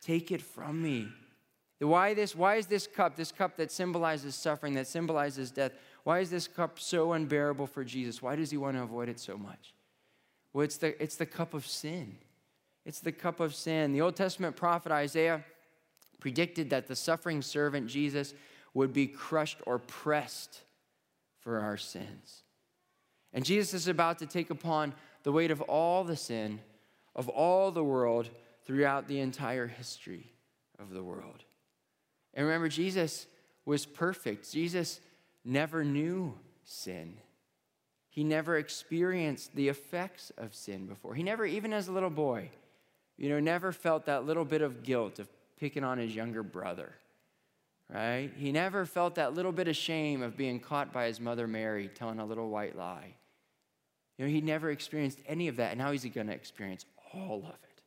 Take 0.00 0.32
it 0.32 0.42
from 0.42 0.82
me. 0.82 1.08
Why, 1.78 2.12
this, 2.12 2.34
why 2.34 2.56
is 2.56 2.66
this 2.66 2.86
cup, 2.86 3.16
this 3.16 3.32
cup 3.32 3.56
that 3.56 3.72
symbolizes 3.72 4.34
suffering, 4.34 4.74
that 4.74 4.86
symbolizes 4.86 5.50
death, 5.50 5.72
why 6.04 6.20
is 6.20 6.30
this 6.30 6.48
cup 6.48 6.78
so 6.78 7.12
unbearable 7.12 7.66
for 7.66 7.84
Jesus? 7.84 8.22
Why 8.22 8.36
does 8.36 8.50
he 8.50 8.56
want 8.56 8.76
to 8.76 8.82
avoid 8.82 9.08
it 9.08 9.20
so 9.20 9.36
much? 9.36 9.74
Well, 10.52 10.64
it's 10.64 10.78
the, 10.78 11.00
it's 11.02 11.16
the 11.16 11.26
cup 11.26 11.54
of 11.54 11.66
sin. 11.66 12.16
It's 12.84 13.00
the 13.00 13.12
cup 13.12 13.40
of 13.40 13.54
sin. 13.54 13.92
The 13.92 14.00
Old 14.00 14.16
Testament 14.16 14.56
prophet 14.56 14.90
Isaiah 14.90 15.44
predicted 16.18 16.70
that 16.70 16.88
the 16.88 16.96
suffering 16.96 17.42
servant 17.42 17.86
Jesus 17.86 18.34
would 18.74 18.92
be 18.92 19.06
crushed 19.06 19.58
or 19.66 19.78
pressed 19.78 20.60
for 21.40 21.60
our 21.60 21.76
sins. 21.76 22.42
And 23.32 23.44
Jesus 23.44 23.74
is 23.74 23.88
about 23.88 24.18
to 24.18 24.26
take 24.26 24.50
upon 24.50 24.94
the 25.22 25.32
weight 25.32 25.50
of 25.50 25.60
all 25.62 26.04
the 26.04 26.16
sin 26.16 26.60
of 27.14 27.28
all 27.28 27.70
the 27.70 27.84
world 27.84 28.30
throughout 28.64 29.08
the 29.08 29.20
entire 29.20 29.66
history 29.66 30.32
of 30.78 30.90
the 30.90 31.02
world. 31.02 31.44
And 32.34 32.46
remember, 32.46 32.68
Jesus 32.68 33.26
was 33.64 33.84
perfect. 33.84 34.50
Jesus 34.50 35.00
never 35.44 35.84
knew 35.84 36.34
sin. 36.64 37.14
He 38.08 38.24
never 38.24 38.56
experienced 38.56 39.54
the 39.54 39.68
effects 39.68 40.32
of 40.36 40.54
sin 40.54 40.86
before. 40.86 41.14
He 41.14 41.22
never, 41.22 41.46
even 41.46 41.72
as 41.72 41.88
a 41.88 41.92
little 41.92 42.10
boy, 42.10 42.50
you 43.16 43.28
know, 43.28 43.38
never 43.38 43.70
felt 43.70 44.06
that 44.06 44.26
little 44.26 44.44
bit 44.44 44.62
of 44.62 44.82
guilt 44.82 45.18
of 45.18 45.28
picking 45.58 45.84
on 45.84 45.98
his 45.98 46.14
younger 46.14 46.42
brother, 46.42 46.92
right? 47.88 48.30
He 48.36 48.50
never 48.50 48.84
felt 48.84 49.14
that 49.14 49.34
little 49.34 49.52
bit 49.52 49.68
of 49.68 49.76
shame 49.76 50.22
of 50.22 50.36
being 50.36 50.58
caught 50.58 50.92
by 50.92 51.06
his 51.06 51.20
mother 51.20 51.46
Mary 51.46 51.88
telling 51.94 52.18
a 52.18 52.24
little 52.26 52.48
white 52.48 52.76
lie. 52.76 53.14
You 54.18 54.24
know, 54.24 54.30
he 54.30 54.40
never 54.40 54.70
experienced 54.70 55.20
any 55.26 55.48
of 55.48 55.56
that, 55.56 55.70
and 55.70 55.78
now 55.78 55.92
he's 55.92 56.04
going 56.04 56.26
to 56.26 56.32
experience 56.32 56.84
all 57.14 57.44
of 57.46 57.54
it. 57.54 57.82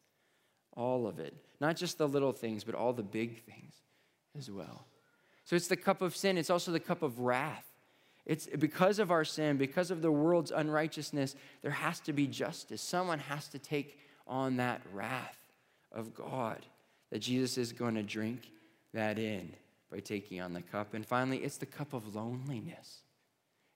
All 0.75 1.05
of 1.05 1.19
it. 1.19 1.35
Not 1.59 1.75
just 1.75 1.97
the 1.97 2.07
little 2.07 2.31
things, 2.31 2.63
but 2.63 2.75
all 2.75 2.93
the 2.93 3.03
big 3.03 3.43
things 3.43 3.73
as 4.37 4.49
well. 4.49 4.85
So 5.45 5.55
it's 5.55 5.67
the 5.67 5.75
cup 5.75 6.01
of 6.01 6.15
sin, 6.15 6.37
it's 6.37 6.49
also 6.49 6.71
the 6.71 6.79
cup 6.79 7.01
of 7.01 7.19
wrath. 7.19 7.65
It's 8.25 8.47
because 8.47 8.99
of 8.99 9.11
our 9.11 9.25
sin, 9.25 9.57
because 9.57 9.91
of 9.91 10.01
the 10.01 10.11
world's 10.11 10.51
unrighteousness, 10.51 11.35
there 11.61 11.71
has 11.71 11.99
to 12.01 12.13
be 12.13 12.25
justice. 12.25 12.81
Someone 12.81 13.19
has 13.19 13.49
to 13.49 13.59
take 13.59 13.99
on 14.25 14.57
that 14.57 14.81
wrath 14.93 15.37
of 15.91 16.13
God 16.13 16.65
that 17.11 17.19
Jesus 17.19 17.57
is 17.57 17.73
going 17.73 17.95
to 17.95 18.03
drink 18.03 18.49
that 18.93 19.19
in 19.19 19.53
by 19.91 19.99
taking 19.99 20.39
on 20.39 20.53
the 20.53 20.61
cup. 20.61 20.93
And 20.93 21.05
finally, 21.05 21.37
it's 21.39 21.57
the 21.57 21.65
cup 21.65 21.93
of 21.93 22.15
loneliness. 22.15 23.01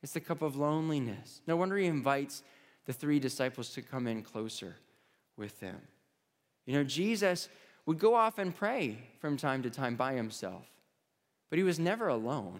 It's 0.02 0.14
the 0.14 0.22
cup 0.22 0.42
of 0.42 0.56
loneliness. 0.56 1.42
No 1.46 1.58
wonder 1.58 1.78
he 1.78 1.86
invites 1.86 2.42
the 2.86 2.94
three 2.94 3.20
disciples 3.20 3.70
to 3.72 3.82
come 3.82 4.08
in 4.08 4.24
closer 4.24 4.78
with 5.36 5.60
him. 5.60 5.78
You 6.66 6.76
know, 6.76 6.84
Jesus 6.84 7.50
would 7.86 8.00
go 8.00 8.16
off 8.16 8.38
and 8.38 8.56
pray 8.56 8.98
from 9.20 9.38
time 9.38 9.62
to 9.64 9.70
time 9.70 9.96
by 9.96 10.14
himself. 10.14 10.66
But 11.50 11.60
he 11.60 11.64
was 11.64 11.80
never 11.80 12.08
alone. 12.08 12.60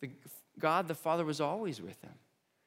The, 0.00 0.10
God 0.58 0.88
the 0.88 0.94
Father 0.94 1.24
was 1.24 1.40
always 1.40 1.80
with 1.80 2.00
him. 2.02 2.14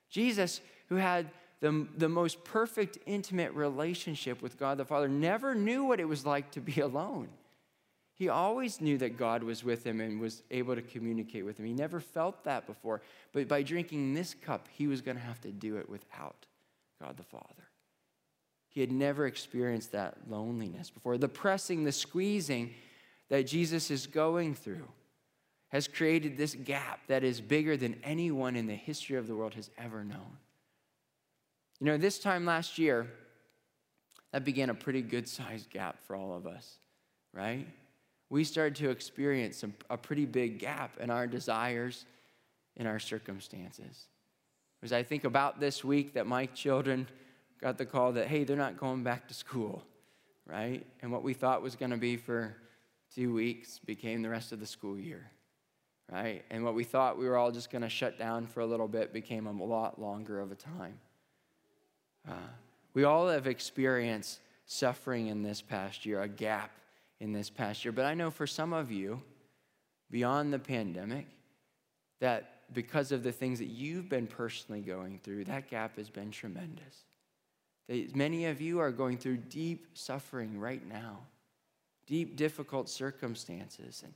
Jesus, 0.09 0.61
who 0.89 0.95
had 0.95 1.29
the, 1.61 1.87
the 1.97 2.09
most 2.09 2.43
perfect, 2.43 2.97
intimate 3.05 3.53
relationship 3.53 4.41
with 4.41 4.59
God 4.59 4.77
the 4.77 4.85
Father, 4.85 5.07
never 5.07 5.55
knew 5.55 5.85
what 5.85 5.99
it 5.99 6.07
was 6.07 6.25
like 6.25 6.51
to 6.51 6.59
be 6.59 6.79
alone. 6.81 7.29
He 8.13 8.29
always 8.29 8.81
knew 8.81 8.99
that 8.99 9.17
God 9.17 9.41
was 9.41 9.63
with 9.63 9.83
him 9.83 9.99
and 9.99 10.19
was 10.19 10.43
able 10.51 10.75
to 10.75 10.81
communicate 10.81 11.43
with 11.43 11.57
him. 11.57 11.65
He 11.65 11.73
never 11.73 11.99
felt 11.99 12.43
that 12.43 12.67
before. 12.67 13.01
But 13.33 13.47
by 13.47 13.63
drinking 13.63 14.13
this 14.13 14.35
cup, 14.35 14.67
he 14.71 14.85
was 14.85 15.01
going 15.01 15.17
to 15.17 15.23
have 15.23 15.41
to 15.41 15.51
do 15.51 15.77
it 15.77 15.89
without 15.89 16.45
God 17.01 17.17
the 17.17 17.23
Father. 17.23 17.69
He 18.69 18.79
had 18.79 18.91
never 18.91 19.25
experienced 19.25 19.91
that 19.93 20.17
loneliness 20.29 20.91
before. 20.91 21.17
The 21.17 21.27
pressing, 21.27 21.83
the 21.83 21.91
squeezing, 21.91 22.73
that 23.31 23.47
Jesus 23.47 23.89
is 23.89 24.07
going 24.07 24.53
through 24.53 24.85
has 25.69 25.87
created 25.87 26.35
this 26.35 26.53
gap 26.53 26.99
that 27.07 27.23
is 27.23 27.39
bigger 27.39 27.77
than 27.77 27.95
anyone 28.03 28.57
in 28.57 28.67
the 28.67 28.75
history 28.75 29.15
of 29.15 29.25
the 29.25 29.33
world 29.33 29.53
has 29.53 29.69
ever 29.77 30.03
known. 30.03 30.37
You 31.79 31.85
know, 31.85 31.97
this 31.97 32.19
time 32.19 32.45
last 32.45 32.77
year, 32.77 33.07
that 34.33 34.43
began 34.43 34.69
a 34.69 34.73
pretty 34.73 35.01
good 35.01 35.29
sized 35.29 35.69
gap 35.69 36.03
for 36.05 36.13
all 36.13 36.35
of 36.35 36.45
us, 36.45 36.75
right? 37.33 37.65
We 38.29 38.43
started 38.43 38.75
to 38.75 38.89
experience 38.89 39.63
a 39.89 39.97
pretty 39.97 40.25
big 40.25 40.59
gap 40.59 40.99
in 40.99 41.09
our 41.09 41.25
desires, 41.25 42.05
in 42.75 42.85
our 42.85 42.99
circumstances. 42.99 44.07
As 44.83 44.91
I 44.91 45.03
think 45.03 45.23
about 45.23 45.61
this 45.61 45.85
week 45.85 46.15
that 46.15 46.27
my 46.27 46.47
children 46.47 47.07
got 47.61 47.77
the 47.77 47.85
call 47.85 48.11
that, 48.11 48.27
hey, 48.27 48.43
they're 48.43 48.57
not 48.57 48.75
going 48.75 49.03
back 49.03 49.29
to 49.29 49.33
school, 49.33 49.83
right? 50.45 50.85
And 51.01 51.13
what 51.13 51.23
we 51.23 51.33
thought 51.33 51.61
was 51.61 51.77
going 51.77 51.91
to 51.91 51.97
be 51.97 52.17
for 52.17 52.57
two 53.15 53.33
weeks 53.33 53.79
became 53.79 54.21
the 54.21 54.29
rest 54.29 54.51
of 54.51 54.59
the 54.59 54.65
school 54.65 54.97
year, 54.97 55.29
right? 56.11 56.43
And 56.49 56.63
what 56.63 56.75
we 56.75 56.83
thought 56.83 57.17
we 57.17 57.27
were 57.27 57.37
all 57.37 57.51
just 57.51 57.71
going 57.71 57.81
to 57.81 57.89
shut 57.89 58.17
down 58.17 58.47
for 58.47 58.61
a 58.61 58.65
little 58.65 58.87
bit 58.87 59.13
became 59.13 59.47
a 59.47 59.51
lot 59.51 59.99
longer 59.99 60.39
of 60.39 60.51
a 60.51 60.55
time. 60.55 60.99
Uh, 62.27 62.33
we 62.93 63.03
all 63.03 63.27
have 63.27 63.47
experienced 63.47 64.39
suffering 64.65 65.27
in 65.27 65.43
this 65.43 65.61
past 65.61 66.05
year, 66.05 66.21
a 66.21 66.27
gap 66.27 66.71
in 67.19 67.33
this 67.33 67.49
past 67.49 67.83
year. 67.83 67.91
But 67.91 68.05
I 68.05 68.13
know 68.13 68.31
for 68.31 68.47
some 68.47 68.73
of 68.73 68.91
you, 68.91 69.21
beyond 70.09 70.53
the 70.53 70.59
pandemic, 70.59 71.27
that 72.19 72.59
because 72.73 73.11
of 73.11 73.23
the 73.23 73.31
things 73.31 73.59
that 73.59 73.67
you've 73.67 74.07
been 74.07 74.27
personally 74.27 74.81
going 74.81 75.19
through, 75.23 75.45
that 75.45 75.69
gap 75.69 75.97
has 75.97 76.09
been 76.09 76.31
tremendous. 76.31 77.05
Many 78.15 78.45
of 78.45 78.61
you 78.61 78.79
are 78.79 78.91
going 78.91 79.17
through 79.17 79.37
deep 79.37 79.87
suffering 79.93 80.57
right 80.57 80.85
now 80.87 81.19
deep, 82.11 82.35
difficult 82.35 82.89
circumstances. 82.89 84.03
And, 84.03 84.13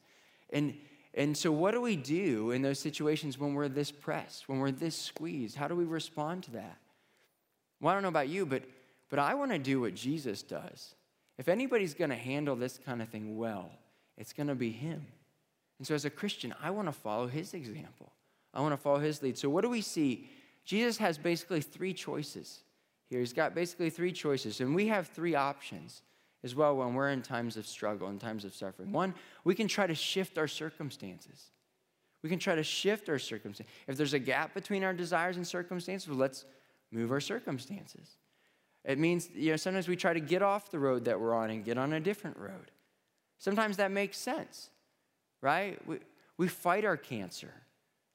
and, 0.51 0.77
and 1.13 1.37
so, 1.37 1.49
what 1.49 1.71
do 1.71 1.79
we 1.79 1.95
do 1.95 2.51
in 2.51 2.61
those 2.61 2.77
situations 2.77 3.39
when 3.39 3.53
we're 3.53 3.69
this 3.69 3.89
pressed, 3.89 4.49
when 4.49 4.59
we're 4.59 4.71
this 4.71 4.97
squeezed? 4.97 5.55
How 5.55 5.69
do 5.69 5.75
we 5.75 5.85
respond 5.85 6.43
to 6.43 6.51
that? 6.51 6.77
Well, 7.79 7.91
I 7.91 7.95
don't 7.95 8.03
know 8.03 8.09
about 8.09 8.27
you, 8.27 8.45
but, 8.45 8.63
but 9.09 9.17
I 9.17 9.33
want 9.33 9.51
to 9.51 9.57
do 9.57 9.79
what 9.79 9.95
Jesus 9.95 10.43
does. 10.43 10.93
If 11.37 11.47
anybody's 11.47 11.93
going 11.93 12.09
to 12.09 12.17
handle 12.17 12.57
this 12.57 12.77
kind 12.85 13.01
of 13.01 13.07
thing 13.07 13.37
well, 13.37 13.71
it's 14.17 14.33
going 14.33 14.47
to 14.47 14.55
be 14.55 14.71
him. 14.71 15.07
And 15.79 15.87
so, 15.87 15.95
as 15.95 16.03
a 16.03 16.09
Christian, 16.09 16.53
I 16.61 16.71
want 16.71 16.89
to 16.89 16.93
follow 16.93 17.27
his 17.27 17.53
example. 17.53 18.11
I 18.53 18.59
want 18.59 18.73
to 18.73 18.77
follow 18.77 18.99
his 18.99 19.23
lead. 19.23 19.37
So, 19.37 19.49
what 19.49 19.61
do 19.61 19.69
we 19.69 19.81
see? 19.81 20.29
Jesus 20.65 20.97
has 20.97 21.17
basically 21.17 21.61
three 21.61 21.93
choices 21.93 22.59
here. 23.09 23.19
He's 23.19 23.31
got 23.31 23.55
basically 23.55 23.89
three 23.89 24.11
choices, 24.11 24.59
and 24.59 24.75
we 24.75 24.87
have 24.87 25.07
three 25.07 25.35
options 25.35 26.01
as 26.45 26.53
well 26.53 26.77
when 26.77 26.93
we're 26.93 27.09
in 27.09 27.23
times 27.23 27.57
of 27.57 27.65
struggle, 27.65 28.07
in 28.07 28.19
times 28.19 28.45
of 28.45 28.53
suffering. 28.53 28.91
One, 28.91 29.15
we 29.43 29.55
can 29.55 29.67
try 29.67 29.87
to 29.87 29.95
shift 29.95 30.37
our 30.37 30.47
circumstances. 30.47 31.49
We 32.21 32.29
can 32.29 32.37
try 32.37 32.53
to 32.53 32.63
shift 32.63 33.09
our 33.09 33.17
circumstances. 33.17 33.73
If 33.87 33.97
there's 33.97 34.13
a 34.13 34.19
gap 34.19 34.53
between 34.53 34.83
our 34.83 34.93
desires 34.93 35.37
and 35.37 35.45
circumstances, 35.45 36.07
well, 36.07 36.19
let's 36.19 36.45
move 36.91 37.11
our 37.11 37.19
circumstances. 37.19 38.17
It 38.83 38.99
means, 38.99 39.27
you 39.33 39.51
know, 39.51 39.57
sometimes 39.57 39.87
we 39.87 39.95
try 39.95 40.13
to 40.13 40.19
get 40.19 40.43
off 40.43 40.69
the 40.69 40.77
road 40.77 41.05
that 41.05 41.19
we're 41.19 41.33
on 41.33 41.49
and 41.49 41.65
get 41.65 41.79
on 41.79 41.93
a 41.93 41.99
different 41.99 42.37
road. 42.37 42.69
Sometimes 43.39 43.77
that 43.77 43.89
makes 43.89 44.19
sense, 44.19 44.69
right? 45.41 45.79
We, 45.87 45.97
we 46.37 46.47
fight 46.47 46.85
our 46.85 46.95
cancer, 46.95 47.53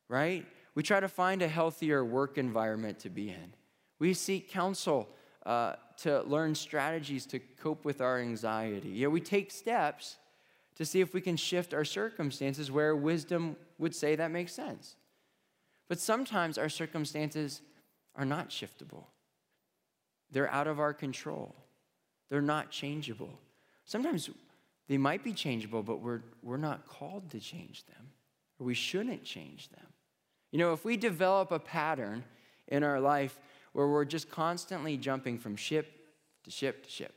right? 0.09 0.47
We 0.77 0.85
try 0.85 1.01
to 1.01 1.09
find 1.09 1.43
a 1.43 1.49
healthier 1.49 2.05
work 2.05 2.39
environment 2.39 3.01
to 3.01 3.11
be 3.11 3.31
in. 3.31 3.55
We 3.99 4.15
seek 4.15 4.51
counsel 4.51 5.09
uh, 5.47 5.75
to 5.99 6.23
learn 6.23 6.55
strategies 6.55 7.27
to 7.27 7.39
cope 7.39 7.85
with 7.85 8.01
our 8.01 8.19
anxiety. 8.19 8.91
Yeah, 8.91 9.09
we 9.09 9.21
take 9.21 9.51
steps 9.51 10.17
to 10.77 10.85
see 10.85 11.01
if 11.01 11.13
we 11.13 11.21
can 11.21 11.37
shift 11.37 11.75
our 11.75 11.85
circumstances 11.85 12.71
where 12.71 12.95
wisdom 12.97 13.57
would 13.79 13.95
say 13.95 14.17
that 14.17 14.31
makes 14.31 14.53
sense. 14.53 14.97
But 15.89 15.99
sometimes 15.99 16.57
our 16.57 16.69
circumstances 16.69 17.61
are 18.17 18.25
not 18.25 18.51
shiftable, 18.51 19.05
they're 20.31 20.51
out 20.51 20.67
of 20.67 20.79
our 20.79 20.93
control, 20.93 21.55
they're 22.29 22.41
not 22.41 22.71
changeable. 22.71 23.39
Sometimes 23.85 24.31
they 24.89 24.99
might 24.99 25.25
be 25.25 25.33
changeable, 25.33 25.83
but 25.83 26.01
we're, 26.01 26.23
we're 26.43 26.57
not 26.57 26.87
called 26.87 27.29
to 27.31 27.41
change 27.41 27.85
them, 27.87 28.09
or 28.59 28.67
we 28.67 28.75
shouldn't 28.75 29.25
change 29.25 29.69
them. 29.71 29.87
You 30.53 30.59
know, 30.59 30.73
if 30.73 30.85
we 30.85 30.97
develop 30.97 31.51
a 31.51 31.59
pattern 31.59 32.25
in 32.69 32.85
our 32.85 33.01
life 33.01 33.39
where 33.73 33.89
we're 33.89 34.05
just 34.05 34.31
constantly 34.31 34.97
jumping 34.97 35.39
from 35.39 35.57
ship 35.57 35.93
to 36.45 36.51
ship 36.51 36.85
to 36.85 36.91
ship, 36.91 37.15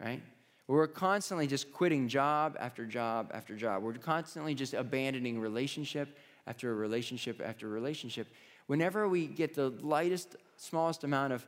right? 0.00 0.22
Where 0.66 0.78
We're 0.78 0.86
constantly 0.86 1.46
just 1.46 1.72
quitting 1.72 2.08
job 2.08 2.56
after 2.60 2.84
job 2.84 3.30
after 3.32 3.56
job. 3.56 3.82
We're 3.82 3.94
constantly 3.94 4.54
just 4.54 4.74
abandoning 4.74 5.40
relationship 5.40 6.18
after 6.46 6.74
relationship 6.74 7.40
after 7.44 7.68
relationship. 7.68 8.28
Whenever 8.66 9.08
we 9.08 9.26
get 9.26 9.54
the 9.54 9.70
lightest, 9.70 10.36
smallest 10.56 11.04
amount 11.04 11.32
of 11.32 11.46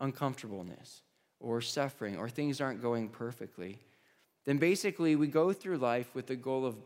uncomfortableness 0.00 1.02
or 1.40 1.60
suffering 1.60 2.18
or 2.18 2.28
things 2.28 2.60
aren't 2.60 2.82
going 2.82 3.08
perfectly, 3.08 3.78
then 4.44 4.58
basically 4.58 5.16
we 5.16 5.26
go 5.26 5.52
through 5.52 5.78
life 5.78 6.14
with 6.14 6.26
the 6.26 6.36
goal 6.36 6.66
of, 6.66 6.76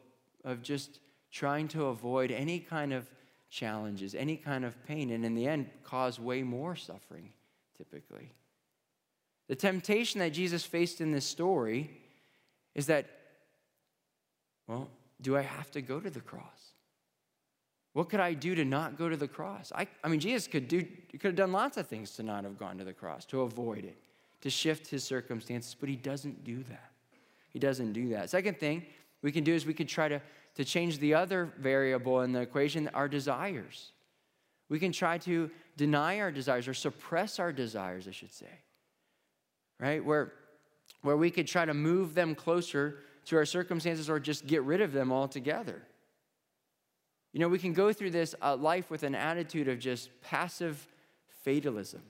of 0.44 0.62
just 0.62 1.00
trying 1.32 1.66
to 1.66 1.86
avoid 1.86 2.30
any 2.30 2.60
kind 2.60 2.92
of 2.92 3.10
challenges, 3.54 4.14
any 4.14 4.36
kind 4.36 4.64
of 4.64 4.84
pain, 4.84 5.10
and 5.10 5.24
in 5.24 5.34
the 5.34 5.46
end, 5.46 5.70
cause 5.84 6.18
way 6.18 6.42
more 6.42 6.74
suffering, 6.74 7.30
typically. 7.78 8.32
The 9.46 9.54
temptation 9.54 10.18
that 10.20 10.30
Jesus 10.30 10.64
faced 10.64 11.00
in 11.00 11.12
this 11.12 11.24
story 11.24 11.90
is 12.74 12.86
that, 12.86 13.06
well, 14.66 14.90
do 15.20 15.36
I 15.36 15.42
have 15.42 15.70
to 15.72 15.82
go 15.82 16.00
to 16.00 16.10
the 16.10 16.20
cross? 16.20 16.72
What 17.92 18.08
could 18.08 18.18
I 18.18 18.34
do 18.34 18.56
to 18.56 18.64
not 18.64 18.98
go 18.98 19.08
to 19.08 19.16
the 19.16 19.28
cross? 19.28 19.70
I, 19.72 19.86
I 20.02 20.08
mean, 20.08 20.18
Jesus 20.18 20.48
could, 20.48 20.66
do, 20.66 20.82
could 21.12 21.22
have 21.22 21.36
done 21.36 21.52
lots 21.52 21.76
of 21.76 21.86
things 21.86 22.10
to 22.16 22.24
not 22.24 22.42
have 22.42 22.58
gone 22.58 22.76
to 22.78 22.84
the 22.84 22.92
cross, 22.92 23.24
to 23.26 23.42
avoid 23.42 23.84
it, 23.84 23.96
to 24.40 24.50
shift 24.50 24.88
his 24.88 25.04
circumstances, 25.04 25.76
but 25.78 25.88
he 25.88 25.94
doesn't 25.94 26.42
do 26.42 26.64
that. 26.64 26.90
He 27.50 27.60
doesn't 27.60 27.92
do 27.92 28.08
that. 28.08 28.30
Second 28.30 28.58
thing 28.58 28.84
we 29.22 29.30
can 29.30 29.44
do 29.44 29.54
is 29.54 29.64
we 29.64 29.74
could 29.74 29.88
try 29.88 30.08
to, 30.08 30.20
to 30.54 30.64
change 30.64 30.98
the 30.98 31.14
other 31.14 31.52
variable 31.58 32.20
in 32.22 32.32
the 32.32 32.40
equation, 32.40 32.88
our 32.94 33.08
desires. 33.08 33.92
We 34.68 34.78
can 34.78 34.92
try 34.92 35.18
to 35.18 35.50
deny 35.76 36.20
our 36.20 36.30
desires 36.30 36.68
or 36.68 36.74
suppress 36.74 37.38
our 37.38 37.52
desires, 37.52 38.08
I 38.08 38.12
should 38.12 38.32
say 38.32 38.64
right? 39.80 40.04
Where, 40.04 40.32
where 41.02 41.16
we 41.16 41.30
could 41.30 41.46
try 41.46 41.64
to 41.64 41.74
move 41.74 42.14
them 42.14 42.34
closer 42.34 42.98
to 43.26 43.36
our 43.36 43.44
circumstances 43.44 44.08
or 44.10 44.20
just 44.20 44.46
get 44.46 44.62
rid 44.62 44.80
of 44.80 44.92
them 44.92 45.12
altogether. 45.12 45.82
You 47.32 47.40
know, 47.40 47.48
we 47.48 47.58
can 47.58 47.72
go 47.72 47.92
through 47.92 48.10
this 48.10 48.34
uh, 48.40 48.56
life 48.56 48.90
with 48.90 49.02
an 49.02 49.14
attitude 49.14 49.68
of 49.68 49.78
just 49.78 50.08
passive 50.20 50.86
fatalism, 51.42 52.02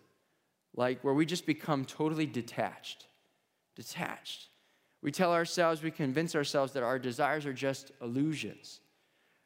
like 0.77 1.03
where 1.03 1.15
we 1.15 1.25
just 1.25 1.47
become 1.47 1.85
totally 1.85 2.27
detached. 2.27 3.07
Detached. 3.75 4.49
We 5.05 5.13
tell 5.13 5.35
ourselves, 5.35 5.83
we 5.83 5.91
convince 5.91 6.35
ourselves 6.35 6.73
that 6.73 6.83
our 6.83 6.99
desires 6.99 7.45
are 7.45 7.53
just 7.53 7.93
illusions, 8.01 8.81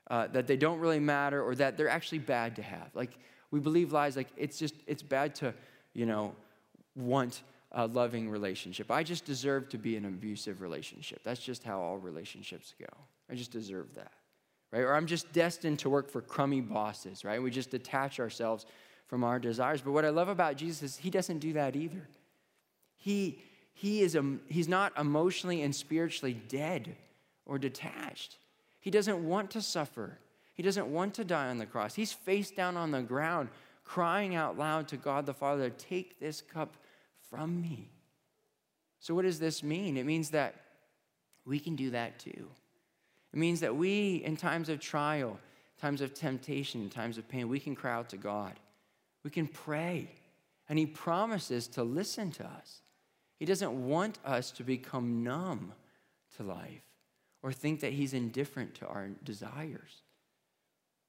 uh, 0.09 0.29
that 0.29 0.47
they 0.47 0.57
don't 0.57 0.79
really 0.79 1.01
matter, 1.01 1.42
or 1.42 1.57
that 1.57 1.77
they're 1.77 1.88
actually 1.88 2.21
bad 2.21 2.55
to 2.57 2.62
have. 2.62 2.94
Like, 2.94 3.18
we 3.51 3.59
believe 3.59 3.92
lies 3.92 4.16
like 4.16 4.29
it's 4.37 4.57
just, 4.57 4.77
it's 4.87 5.03
bad 5.03 5.35
to, 5.37 5.53
you 5.94 6.07
know, 6.07 6.33
want 6.94 7.42
a 7.73 7.88
loving 7.88 8.31
relationship. 8.31 8.88
I 8.92 9.03
just 9.03 9.25
deserve 9.25 9.68
to 9.71 9.79
be 9.79 9.97
in 9.97 10.05
an 10.05 10.14
abusive 10.14 10.61
relationship. 10.61 11.25
That's 11.25 11.40
just 11.40 11.64
how 11.64 11.81
all 11.81 11.99
relationships 11.99 12.75
go. 12.79 12.87
I 13.29 13.35
just 13.35 13.51
deserve 13.51 13.92
that. 13.97 14.12
Right? 14.71 14.83
Or 14.83 14.94
I'm 14.94 15.07
just 15.07 15.33
destined 15.33 15.81
to 15.81 15.90
work 15.90 16.09
for 16.09 16.21
crummy 16.21 16.61
bosses, 16.61 17.25
right? 17.25 17.42
We 17.42 17.51
just 17.51 17.71
detach 17.71 18.21
ourselves 18.21 18.64
from 19.09 19.25
our 19.25 19.40
desires. 19.40 19.81
But 19.81 19.90
what 19.90 20.05
I 20.05 20.11
love 20.11 20.29
about 20.29 20.57
Jesus 20.57 20.83
is 20.83 20.97
he 20.99 21.11
doesn't 21.11 21.38
do 21.38 21.55
that 21.55 21.75
either. 21.75 22.09
He, 22.94 23.42
he 23.78 24.02
is, 24.02 24.16
um, 24.16 24.40
he's 24.48 24.66
not 24.66 24.92
emotionally 24.98 25.62
and 25.62 25.72
spiritually 25.72 26.34
dead 26.48 26.96
or 27.46 27.60
detached. 27.60 28.36
He 28.80 28.90
doesn't 28.90 29.24
want 29.24 29.52
to 29.52 29.62
suffer. 29.62 30.18
He 30.54 30.64
doesn't 30.64 30.88
want 30.88 31.14
to 31.14 31.24
die 31.24 31.46
on 31.46 31.58
the 31.58 31.66
cross. 31.66 31.94
He's 31.94 32.12
face 32.12 32.50
down 32.50 32.76
on 32.76 32.90
the 32.90 33.02
ground, 33.02 33.50
crying 33.84 34.34
out 34.34 34.58
loud 34.58 34.88
to 34.88 34.96
God 34.96 35.26
the 35.26 35.32
Father, 35.32 35.70
Take 35.70 36.18
this 36.18 36.40
cup 36.40 36.76
from 37.30 37.62
me. 37.62 37.88
So, 38.98 39.14
what 39.14 39.22
does 39.22 39.38
this 39.38 39.62
mean? 39.62 39.96
It 39.96 40.06
means 40.06 40.30
that 40.30 40.56
we 41.46 41.60
can 41.60 41.76
do 41.76 41.90
that 41.90 42.18
too. 42.18 42.48
It 43.32 43.38
means 43.38 43.60
that 43.60 43.76
we, 43.76 44.16
in 44.24 44.36
times 44.36 44.68
of 44.68 44.80
trial, 44.80 45.38
times 45.80 46.00
of 46.00 46.14
temptation, 46.14 46.90
times 46.90 47.16
of 47.16 47.28
pain, 47.28 47.48
we 47.48 47.60
can 47.60 47.76
cry 47.76 47.92
out 47.92 48.08
to 48.08 48.16
God. 48.16 48.54
We 49.22 49.30
can 49.30 49.46
pray. 49.46 50.10
And 50.68 50.80
He 50.80 50.86
promises 50.86 51.68
to 51.68 51.84
listen 51.84 52.32
to 52.32 52.44
us. 52.44 52.80
He 53.38 53.46
doesn't 53.46 53.87
want 53.87 54.18
us 54.24 54.51
to 54.53 54.64
become 54.64 55.22
numb 55.22 55.72
to 56.37 56.42
life 56.42 56.83
or 57.42 57.53
think 57.53 57.81
that 57.81 57.92
He's 57.92 58.14
indifferent 58.14 58.74
to 58.77 58.87
our 58.87 59.09
desires. 59.24 60.03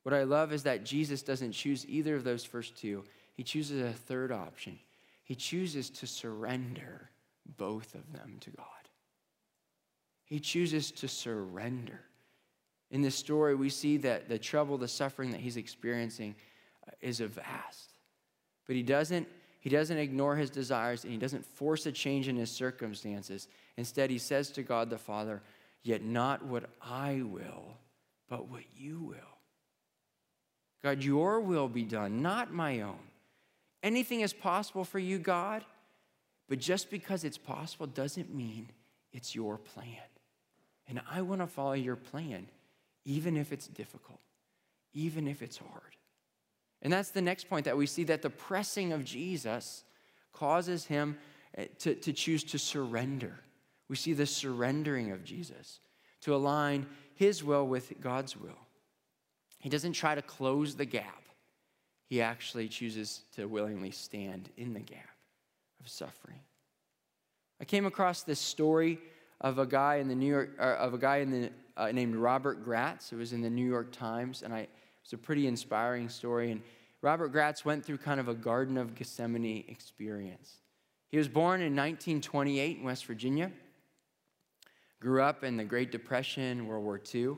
What 0.03 0.13
I 0.13 0.23
love 0.23 0.53
is 0.53 0.63
that 0.63 0.85
Jesus 0.85 1.21
doesn't 1.21 1.51
choose 1.51 1.85
either 1.87 2.15
of 2.15 2.23
those 2.23 2.45
first 2.45 2.77
two, 2.77 3.03
He 3.33 3.43
chooses 3.43 3.81
a 3.81 3.93
third 3.93 4.31
option. 4.31 4.79
He 5.23 5.35
chooses 5.35 5.91
to 5.91 6.07
surrender 6.07 7.11
both 7.57 7.93
of 7.93 8.11
them 8.13 8.37
to 8.39 8.49
God. 8.49 8.65
He 10.25 10.39
chooses 10.39 10.91
to 10.91 11.07
surrender. 11.07 12.01
In 12.91 13.01
this 13.01 13.15
story, 13.15 13.53
we 13.53 13.69
see 13.69 13.97
that 13.97 14.27
the 14.27 14.39
trouble, 14.39 14.77
the 14.77 14.87
suffering 14.87 15.31
that 15.31 15.39
he's 15.39 15.57
experiencing 15.57 16.35
is 17.01 17.19
a 17.19 17.27
vast. 17.27 17.93
But 18.65 18.75
he 18.75 18.83
doesn't, 18.83 19.27
he 19.59 19.69
doesn't 19.69 19.97
ignore 19.97 20.35
his 20.35 20.49
desires 20.49 21.03
and 21.03 21.11
he 21.11 21.19
doesn't 21.19 21.45
force 21.45 21.85
a 21.85 21.91
change 21.91 22.27
in 22.27 22.37
his 22.37 22.49
circumstances. 22.49 23.47
Instead, 23.77 24.09
he 24.09 24.17
says 24.17 24.51
to 24.51 24.63
God 24.63 24.89
the 24.89 24.97
Father, 24.97 25.41
Yet 25.81 26.03
not 26.03 26.45
what 26.45 26.65
I 26.81 27.21
will, 27.23 27.77
but 28.27 28.49
what 28.49 28.63
you 28.77 28.99
will. 28.99 29.15
God, 30.83 31.03
your 31.03 31.39
will 31.39 31.67
be 31.67 31.83
done, 31.83 32.21
not 32.21 32.53
my 32.53 32.81
own. 32.81 32.99
Anything 33.81 34.21
is 34.21 34.33
possible 34.33 34.83
for 34.83 34.99
you, 34.99 35.19
God, 35.19 35.63
but 36.47 36.59
just 36.59 36.89
because 36.89 37.23
it's 37.23 37.37
possible 37.37 37.87
doesn't 37.87 38.33
mean 38.33 38.69
it's 39.13 39.35
your 39.35 39.57
plan. 39.57 39.95
And 40.87 41.01
I 41.09 41.21
want 41.21 41.41
to 41.41 41.47
follow 41.47 41.73
your 41.73 41.95
plan, 41.95 42.47
even 43.05 43.37
if 43.37 43.53
it's 43.53 43.67
difficult, 43.67 44.19
even 44.93 45.27
if 45.27 45.41
it's 45.41 45.57
hard. 45.57 45.95
And 46.81 46.93
that's 46.93 47.11
the 47.11 47.21
next 47.21 47.49
point 47.49 47.65
that 47.65 47.77
we 47.77 47.85
see 47.85 48.03
that 48.05 48.21
the 48.21 48.29
pressing 48.29 48.93
of 48.93 49.03
Jesus 49.03 49.83
causes 50.33 50.85
him 50.85 51.17
eh, 51.57 51.65
to, 51.79 51.95
to 51.95 52.13
choose 52.13 52.43
to 52.45 52.59
surrender. 52.59 53.39
We 53.89 53.95
see 53.95 54.13
the 54.13 54.25
surrendering 54.25 55.11
of 55.11 55.23
Jesus 55.23 55.79
to 56.21 56.35
align 56.35 56.85
his 57.15 57.43
will 57.43 57.67
with 57.67 57.99
God's 57.99 58.37
will. 58.37 58.59
He 59.59 59.69
doesn't 59.69 59.93
try 59.93 60.15
to 60.15 60.21
close 60.21 60.75
the 60.75 60.85
gap 60.85 61.19
he 62.09 62.21
actually 62.21 62.67
chooses 62.67 63.21
to 63.35 63.45
willingly 63.45 63.91
stand 63.91 64.49
in 64.57 64.73
the 64.73 64.79
gap 64.79 65.15
of 65.79 65.87
suffering. 65.87 66.39
I 67.61 67.65
came 67.65 67.85
across 67.85 68.23
this 68.23 68.39
story 68.39 68.99
of 69.41 69.59
a 69.59 69.65
guy 69.65 69.97
in 69.97 70.07
the 70.07 70.15
New 70.15 70.25
York, 70.25 70.57
of 70.59 70.95
a 70.95 70.97
guy 70.97 71.17
in 71.17 71.29
the, 71.29 71.49
uh, 71.77 71.91
named 71.91 72.15
Robert 72.15 72.65
Graetz. 72.65 73.13
It 73.13 73.17
was 73.17 73.31
in 73.31 73.41
the 73.41 73.49
New 73.49 73.65
York 73.65 73.91
Times, 73.91 74.41
and 74.41 74.53
I, 74.53 74.67
it 75.09 75.15
was 75.15 75.23
a 75.23 75.25
pretty 75.25 75.47
inspiring 75.47 76.07
story. 76.07 76.51
And 76.51 76.61
Robert 77.01 77.33
Graetz 77.33 77.65
went 77.65 77.83
through 77.83 77.97
kind 77.97 78.19
of 78.19 78.27
a 78.27 78.35
Garden 78.35 78.77
of 78.77 78.93
Gethsemane 78.93 79.65
experience. 79.67 80.57
He 81.09 81.17
was 81.17 81.27
born 81.27 81.61
in 81.61 81.75
1928 81.75 82.77
in 82.77 82.83
West 82.83 83.05
Virginia, 83.05 83.51
grew 84.99 85.23
up 85.23 85.43
in 85.43 85.57
the 85.57 85.63
Great 85.63 85.91
Depression, 85.91 86.67
World 86.67 86.83
War 86.83 87.01
II. 87.13 87.37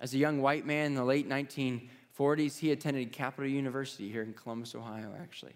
As 0.00 0.14
a 0.14 0.18
young 0.18 0.42
white 0.42 0.66
man 0.66 0.86
in 0.86 0.94
the 0.94 1.04
late 1.04 1.28
1940s, 1.28 2.58
he 2.58 2.72
attended 2.72 3.12
Capital 3.12 3.48
University 3.48 4.10
here 4.10 4.22
in 4.22 4.32
Columbus, 4.32 4.74
Ohio, 4.74 5.14
actually. 5.20 5.54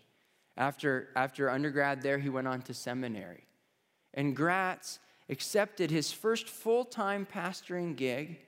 After, 0.57 1.09
after 1.17 1.51
undergrad 1.51 2.03
there, 2.03 2.19
he 2.19 2.29
went 2.29 2.47
on 2.47 2.63
to 2.63 2.75
seminary. 2.75 3.47
And 4.15 4.37
Graetz 4.37 4.99
accepted 5.29 5.91
his 5.91 6.13
first 6.13 6.49
full 6.49 6.85
time 6.85 7.27
pastoring 7.27 7.97
gig 7.97 8.39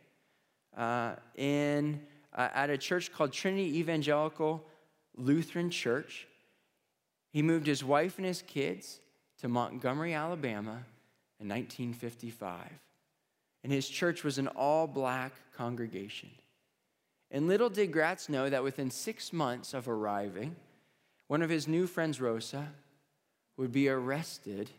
uh, 0.77 1.15
in, 1.35 2.01
uh, 2.35 2.49
at 2.55 2.71
a 2.71 2.79
church 2.79 3.13
called 3.13 3.33
Trinity 3.33 3.79
Evangelical 3.79 4.65
Lutheran 5.17 5.71
Church. 5.71 6.27
He 7.33 7.43
moved 7.43 7.67
his 7.67 7.85
wife 7.85 8.19
and 8.19 8.27
his 8.27 8.43
kids 8.43 9.01
to 9.39 9.49
Montgomery, 9.49 10.15
Alabama 10.15 10.85
in 11.41 11.49
1955. 11.49 12.57
And 13.63 13.73
his 13.73 13.89
church 13.89 14.25
was 14.25 14.39
an 14.39 14.49
all 14.49 14.87
black 14.87 15.33
congregation. 15.57 16.31
And 17.31 17.49
little 17.49 17.71
did 17.71 17.93
Graetz 17.93 18.29
know 18.29 18.49
that 18.49 18.63
within 18.63 18.91
six 18.91 19.33
months 19.33 19.75
of 19.75 19.89
arriving, 19.89 20.55
one 21.27 21.43
of 21.43 21.51
his 21.51 21.67
new 21.67 21.87
friends, 21.87 22.21
Rosa, 22.21 22.69
would 23.57 23.73
be 23.73 23.89
arrested 23.89 24.71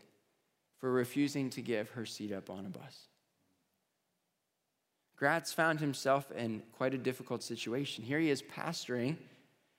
for 0.78 0.90
refusing 0.90 1.50
to 1.50 1.60
give 1.60 1.90
her 1.90 2.06
seat 2.06 2.32
up 2.32 2.48
on 2.48 2.64
a 2.64 2.68
bus. 2.68 3.08
Graetz 5.20 5.54
found 5.54 5.80
himself 5.80 6.30
in 6.32 6.62
quite 6.72 6.94
a 6.94 6.98
difficult 6.98 7.42
situation. 7.42 8.04
Here 8.04 8.18
he 8.18 8.30
is 8.30 8.42
pastoring 8.42 9.16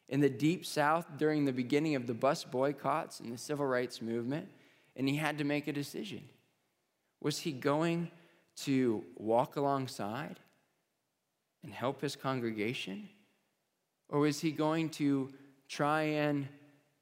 in 0.09 0.19
the 0.19 0.29
deep 0.29 0.65
south 0.65 1.05
during 1.17 1.45
the 1.45 1.53
beginning 1.53 1.95
of 1.95 2.07
the 2.07 2.13
bus 2.13 2.43
boycotts 2.43 3.19
and 3.19 3.31
the 3.31 3.37
civil 3.37 3.65
rights 3.65 4.01
movement, 4.01 4.47
and 4.95 5.07
he 5.07 5.15
had 5.15 5.37
to 5.37 5.43
make 5.43 5.67
a 5.67 5.73
decision. 5.73 6.23
Was 7.21 7.39
he 7.39 7.51
going 7.51 8.09
to 8.57 9.03
walk 9.15 9.55
alongside 9.55 10.39
and 11.63 11.73
help 11.73 12.01
his 12.01 12.15
congregation? 12.15 13.09
Or 14.09 14.19
was 14.19 14.39
he 14.39 14.51
going 14.51 14.89
to 14.91 15.29
try 15.67 16.03
and 16.03 16.47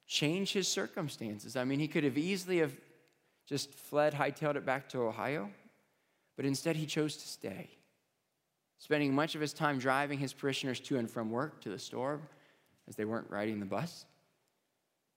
change 0.06 0.52
his 0.52 0.68
circumstances? 0.68 1.56
I 1.56 1.64
mean, 1.64 1.78
he 1.78 1.88
could 1.88 2.04
have 2.04 2.18
easily 2.18 2.58
have 2.58 2.76
just 3.46 3.72
fled, 3.72 4.12
hightailed 4.12 4.56
it 4.56 4.66
back 4.66 4.88
to 4.90 4.98
Ohio, 5.02 5.50
but 6.36 6.44
instead 6.44 6.76
he 6.76 6.84
chose 6.84 7.16
to 7.16 7.28
stay, 7.28 7.70
spending 8.78 9.14
much 9.14 9.34
of 9.34 9.40
his 9.40 9.52
time 9.52 9.78
driving 9.78 10.18
his 10.18 10.32
parishioners 10.32 10.80
to 10.80 10.98
and 10.98 11.10
from 11.10 11.30
work, 11.30 11.60
to 11.62 11.68
the 11.68 11.78
store, 11.78 12.20
as 12.88 12.96
they 12.96 13.04
weren't 13.04 13.30
riding 13.30 13.60
the 13.60 13.66
bus. 13.66 14.04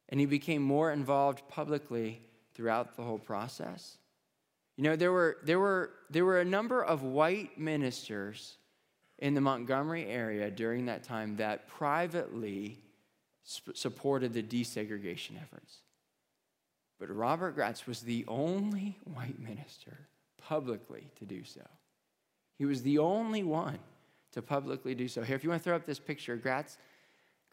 And 0.09 0.19
he 0.19 0.25
became 0.25 0.61
more 0.61 0.91
involved 0.91 1.47
publicly 1.47 2.21
throughout 2.53 2.95
the 2.95 3.03
whole 3.03 3.19
process. 3.19 3.97
You 4.75 4.83
know, 4.83 4.95
there 4.95 5.11
were, 5.11 5.37
there 5.43 5.59
were, 5.59 5.91
there 6.09 6.25
were 6.25 6.39
a 6.39 6.45
number 6.45 6.83
of 6.83 7.03
white 7.03 7.57
ministers 7.59 8.57
in 9.19 9.33
the 9.33 9.41
Montgomery 9.41 10.05
area 10.05 10.49
during 10.49 10.85
that 10.85 11.03
time 11.03 11.35
that 11.37 11.67
privately 11.67 12.79
sp- 13.43 13.75
supported 13.75 14.33
the 14.33 14.41
desegregation 14.41 15.39
efforts. 15.41 15.79
But 16.99 17.15
Robert 17.15 17.57
Graetz 17.57 17.85
was 17.85 18.01
the 18.01 18.25
only 18.27 18.97
white 19.13 19.39
minister 19.39 20.07
publicly 20.37 21.11
to 21.19 21.25
do 21.25 21.43
so. 21.43 21.61
He 22.59 22.65
was 22.65 22.83
the 22.83 22.99
only 22.99 23.41
one 23.41 23.79
to 24.33 24.41
publicly 24.41 24.93
do 24.93 25.07
so. 25.07 25.23
Here, 25.23 25.35
if 25.35 25.43
you 25.43 25.49
want 25.49 25.63
to 25.63 25.63
throw 25.63 25.75
up 25.75 25.85
this 25.85 25.97
picture, 25.97 26.37
Graetz, 26.37 26.77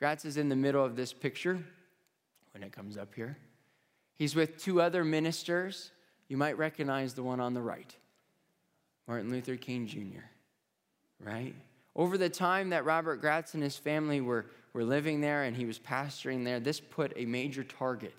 Graetz 0.02 0.26
is 0.26 0.36
in 0.36 0.48
the 0.48 0.56
middle 0.56 0.84
of 0.84 0.96
this 0.96 1.12
picture 1.12 1.64
when 2.52 2.62
it 2.62 2.72
comes 2.72 2.98
up 2.98 3.14
here. 3.14 3.38
He's 4.16 4.34
with 4.34 4.58
two 4.58 4.82
other 4.82 5.04
ministers. 5.04 5.92
You 6.28 6.36
might 6.36 6.58
recognize 6.58 7.14
the 7.14 7.22
one 7.22 7.40
on 7.40 7.54
the 7.54 7.62
right 7.62 7.94
Martin 9.06 9.30
Luther 9.30 9.56
King 9.56 9.86
Jr., 9.86 10.24
right? 11.20 11.54
Over 11.94 12.18
the 12.18 12.28
time 12.28 12.70
that 12.70 12.84
Robert 12.84 13.22
Graetz 13.22 13.54
and 13.54 13.62
his 13.62 13.76
family 13.76 14.20
were, 14.20 14.46
were 14.72 14.82
living 14.82 15.20
there 15.20 15.44
and 15.44 15.56
he 15.56 15.64
was 15.64 15.78
pastoring 15.78 16.44
there, 16.44 16.58
this 16.58 16.80
put 16.80 17.12
a 17.14 17.24
major 17.24 17.62
target 17.62 18.16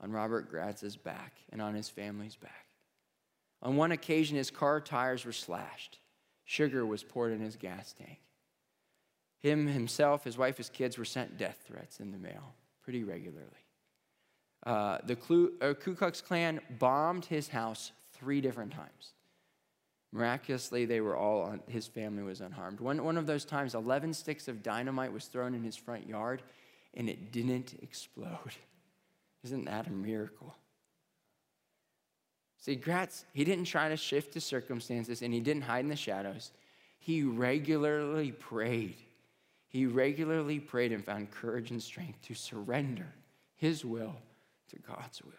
on 0.00 0.10
Robert 0.10 0.50
Graetz's 0.50 0.96
back 0.96 1.34
and 1.52 1.60
on 1.60 1.74
his 1.74 1.90
family's 1.90 2.36
back. 2.36 2.66
On 3.62 3.76
one 3.76 3.92
occasion, 3.92 4.38
his 4.38 4.50
car 4.50 4.80
tires 4.80 5.26
were 5.26 5.32
slashed. 5.32 5.98
Sugar 6.44 6.84
was 6.84 7.02
poured 7.02 7.32
in 7.32 7.40
his 7.40 7.56
gas 7.56 7.92
tank. 7.92 8.20
Him, 9.40 9.66
himself, 9.66 10.24
his 10.24 10.38
wife, 10.38 10.56
his 10.56 10.70
kids 10.70 10.96
were 10.96 11.04
sent 11.04 11.36
death 11.36 11.64
threats 11.66 12.00
in 12.00 12.12
the 12.12 12.18
mail 12.18 12.54
pretty 12.82 13.04
regularly. 13.04 13.48
Uh, 14.64 14.98
the 15.04 15.16
Ku, 15.16 15.52
uh, 15.60 15.74
Ku 15.74 15.94
Klux 15.94 16.20
Klan 16.20 16.60
bombed 16.78 17.26
his 17.26 17.48
house 17.48 17.92
three 18.12 18.40
different 18.40 18.72
times. 18.72 19.12
Miraculously, 20.12 20.84
they 20.84 21.00
were 21.00 21.16
all 21.16 21.42
on, 21.42 21.60
his 21.68 21.86
family 21.86 22.22
was 22.22 22.40
unharmed. 22.40 22.80
One, 22.80 23.02
one 23.02 23.18
of 23.18 23.26
those 23.26 23.44
times, 23.44 23.74
11 23.74 24.14
sticks 24.14 24.48
of 24.48 24.62
dynamite 24.62 25.12
was 25.12 25.26
thrown 25.26 25.54
in 25.54 25.64
his 25.64 25.76
front 25.76 26.08
yard 26.08 26.42
and 26.94 27.08
it 27.08 27.32
didn't 27.32 27.74
explode. 27.82 28.54
Isn't 29.44 29.64
that 29.64 29.88
a 29.88 29.90
miracle? 29.90 30.54
See, 32.64 32.76
Graetz, 32.76 33.24
he 33.34 33.44
didn't 33.44 33.66
try 33.66 33.90
to 33.90 33.96
shift 33.96 34.32
the 34.32 34.40
circumstances 34.40 35.20
and 35.20 35.34
he 35.34 35.40
didn't 35.40 35.64
hide 35.64 35.80
in 35.80 35.90
the 35.90 35.96
shadows. 35.96 36.50
He 36.98 37.22
regularly 37.22 38.32
prayed. 38.32 38.96
He 39.68 39.84
regularly 39.84 40.60
prayed 40.60 40.90
and 40.90 41.04
found 41.04 41.30
courage 41.30 41.72
and 41.72 41.82
strength 41.82 42.22
to 42.22 42.32
surrender 42.32 43.12
his 43.56 43.84
will 43.84 44.16
to 44.70 44.78
God's 44.78 45.22
will. 45.22 45.32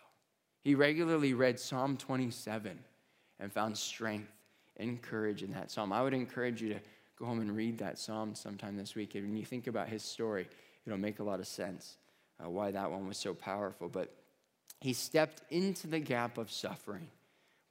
He 0.62 0.76
regularly 0.76 1.34
read 1.34 1.60
Psalm 1.60 1.98
27 1.98 2.78
and 3.40 3.52
found 3.52 3.76
strength 3.76 4.32
and 4.78 5.02
courage 5.02 5.42
in 5.42 5.52
that 5.54 5.72
psalm. 5.72 5.92
I 5.92 6.04
would 6.04 6.14
encourage 6.14 6.62
you 6.62 6.76
to 6.76 6.80
go 7.18 7.26
home 7.26 7.42
and 7.42 7.56
read 7.56 7.80
that 7.80 7.98
psalm 7.98 8.36
sometime 8.36 8.78
this 8.78 8.94
week. 8.94 9.16
And 9.16 9.24
when 9.24 9.36
you 9.36 9.46
think 9.46 9.66
about 9.66 9.90
his 9.90 10.04
story, 10.04 10.48
it'll 10.86 11.00
make 11.00 11.18
a 11.18 11.24
lot 11.24 11.40
of 11.40 11.48
sense 11.48 11.98
uh, 12.40 12.48
why 12.48 12.70
that 12.70 12.92
one 12.92 13.08
was 13.08 13.18
so 13.18 13.34
powerful. 13.34 13.90
But 13.90 14.14
he 14.86 14.94
stepped 14.94 15.42
into 15.50 15.88
the 15.88 15.98
gap 15.98 16.38
of 16.38 16.52
suffering 16.52 17.08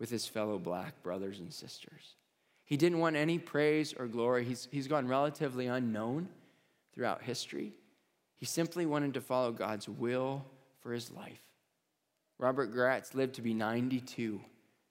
with 0.00 0.10
his 0.10 0.26
fellow 0.26 0.58
black 0.58 1.00
brothers 1.04 1.38
and 1.38 1.52
sisters. 1.52 2.16
He 2.64 2.76
didn't 2.76 2.98
want 2.98 3.14
any 3.14 3.38
praise 3.38 3.94
or 3.96 4.08
glory. 4.08 4.44
He's, 4.44 4.66
he's 4.72 4.88
gone 4.88 5.06
relatively 5.06 5.68
unknown 5.68 6.28
throughout 6.92 7.22
history. 7.22 7.72
He 8.34 8.46
simply 8.46 8.84
wanted 8.84 9.14
to 9.14 9.20
follow 9.20 9.52
God's 9.52 9.88
will 9.88 10.44
for 10.80 10.92
his 10.92 11.12
life. 11.12 11.38
Robert 12.40 12.74
Graetz 12.74 13.14
lived 13.14 13.36
to 13.36 13.42
be 13.42 13.54
92 13.54 14.40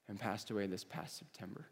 and 0.08 0.18
passed 0.18 0.50
away 0.50 0.66
this 0.66 0.86
past 0.86 1.18
September. 1.18 1.66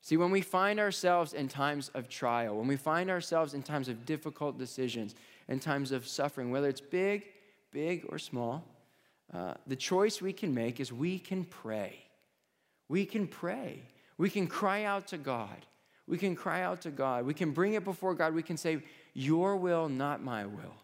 See, 0.00 0.16
when 0.16 0.30
we 0.30 0.40
find 0.40 0.80
ourselves 0.80 1.34
in 1.34 1.48
times 1.48 1.90
of 1.92 2.08
trial, 2.08 2.56
when 2.56 2.66
we 2.66 2.76
find 2.76 3.10
ourselves 3.10 3.52
in 3.52 3.62
times 3.62 3.90
of 3.90 4.06
difficult 4.06 4.56
decisions, 4.56 5.14
in 5.48 5.60
times 5.60 5.92
of 5.92 6.08
suffering, 6.08 6.50
whether 6.50 6.70
it's 6.70 6.80
big, 6.80 7.26
big, 7.70 8.06
or 8.08 8.18
small, 8.18 8.64
uh, 9.32 9.54
the 9.66 9.76
choice 9.76 10.22
we 10.22 10.32
can 10.32 10.54
make 10.54 10.80
is 10.80 10.92
we 10.92 11.18
can 11.18 11.44
pray. 11.44 11.98
We 12.88 13.04
can 13.04 13.26
pray. 13.26 13.82
We 14.16 14.30
can 14.30 14.46
cry 14.46 14.84
out 14.84 15.08
to 15.08 15.18
God. 15.18 15.66
We 16.06 16.16
can 16.16 16.34
cry 16.34 16.62
out 16.62 16.80
to 16.82 16.90
God. 16.90 17.26
We 17.26 17.34
can 17.34 17.52
bring 17.52 17.74
it 17.74 17.84
before 17.84 18.14
God. 18.14 18.34
We 18.34 18.42
can 18.42 18.56
say, 18.56 18.82
Your 19.12 19.56
will, 19.56 19.88
not 19.88 20.22
my 20.22 20.46
will. 20.46 20.74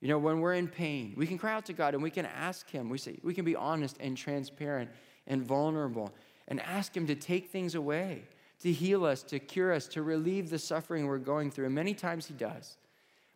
You 0.00 0.08
know, 0.08 0.18
when 0.18 0.40
we're 0.40 0.54
in 0.54 0.66
pain, 0.66 1.12
we 1.16 1.26
can 1.26 1.36
cry 1.36 1.52
out 1.52 1.66
to 1.66 1.74
God 1.74 1.92
and 1.92 2.02
we 2.02 2.10
can 2.10 2.24
ask 2.24 2.70
Him. 2.70 2.88
We, 2.88 2.96
say, 2.96 3.18
we 3.22 3.34
can 3.34 3.44
be 3.44 3.54
honest 3.54 3.98
and 4.00 4.16
transparent 4.16 4.90
and 5.26 5.42
vulnerable 5.42 6.14
and 6.48 6.58
ask 6.60 6.96
Him 6.96 7.06
to 7.06 7.14
take 7.14 7.50
things 7.50 7.74
away, 7.74 8.22
to 8.60 8.72
heal 8.72 9.04
us, 9.04 9.22
to 9.24 9.38
cure 9.38 9.72
us, 9.74 9.86
to 9.88 10.02
relieve 10.02 10.48
the 10.48 10.58
suffering 10.58 11.06
we're 11.06 11.18
going 11.18 11.50
through. 11.50 11.66
And 11.66 11.74
many 11.74 11.92
times 11.92 12.26
He 12.26 12.34
does. 12.34 12.78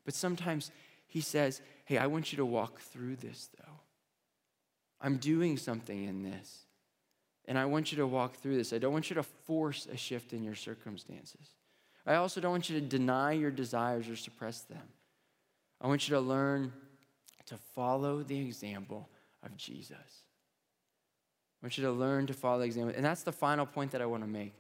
But 0.07 0.15
sometimes 0.15 0.71
He 1.07 1.21
says, 1.21 1.61
Hey, 1.85 1.99
I 1.99 2.07
want 2.07 2.33
you 2.33 2.39
to 2.39 2.47
walk 2.47 2.81
through 2.81 3.17
this, 3.17 3.51
though. 3.59 3.74
I'm 5.05 5.19
doing 5.19 5.59
something 5.59 6.05
in 6.05 6.23
this. 6.23 6.61
And 7.45 7.59
I 7.59 7.67
want 7.67 7.93
you 7.93 7.99
to 7.99 8.07
walk 8.07 8.37
through 8.37 8.57
this. 8.57 8.73
I 8.73 8.79
don't 8.79 8.95
want 8.95 9.11
you 9.11 9.15
to 9.17 9.23
force 9.23 9.87
a 9.93 9.99
shift 9.99 10.33
in 10.33 10.43
your 10.43 10.55
circumstances. 10.55 11.51
I 12.07 12.15
also 12.15 12.41
don't 12.41 12.51
want 12.51 12.71
you 12.71 12.81
to 12.81 12.87
deny 12.87 13.33
your 13.33 13.51
desires 13.51 14.09
or 14.09 14.17
suppress 14.17 14.63
them. 14.63 14.89
I 15.79 15.89
want 15.89 16.09
you 16.09 16.15
to 16.15 16.21
learn 16.21 16.73
to 17.45 17.57
follow 17.75 18.23
the 18.23 18.39
example 18.39 19.11
of 19.43 19.55
Jesus. 19.59 19.93
I 21.63 21.67
want 21.67 21.77
you 21.77 21.85
to 21.85 21.93
learn 21.93 22.27
to 22.27 22.33
follow 22.33 22.61
the 22.61 22.65
example. 22.65 22.95
And 22.97 23.05
that's 23.05 23.25
the 23.25 23.33
final 23.33 23.67
point 23.67 23.91
that 23.93 24.01
I 24.01 24.07
want 24.07 24.23
to 24.23 24.29
make. 24.29 24.55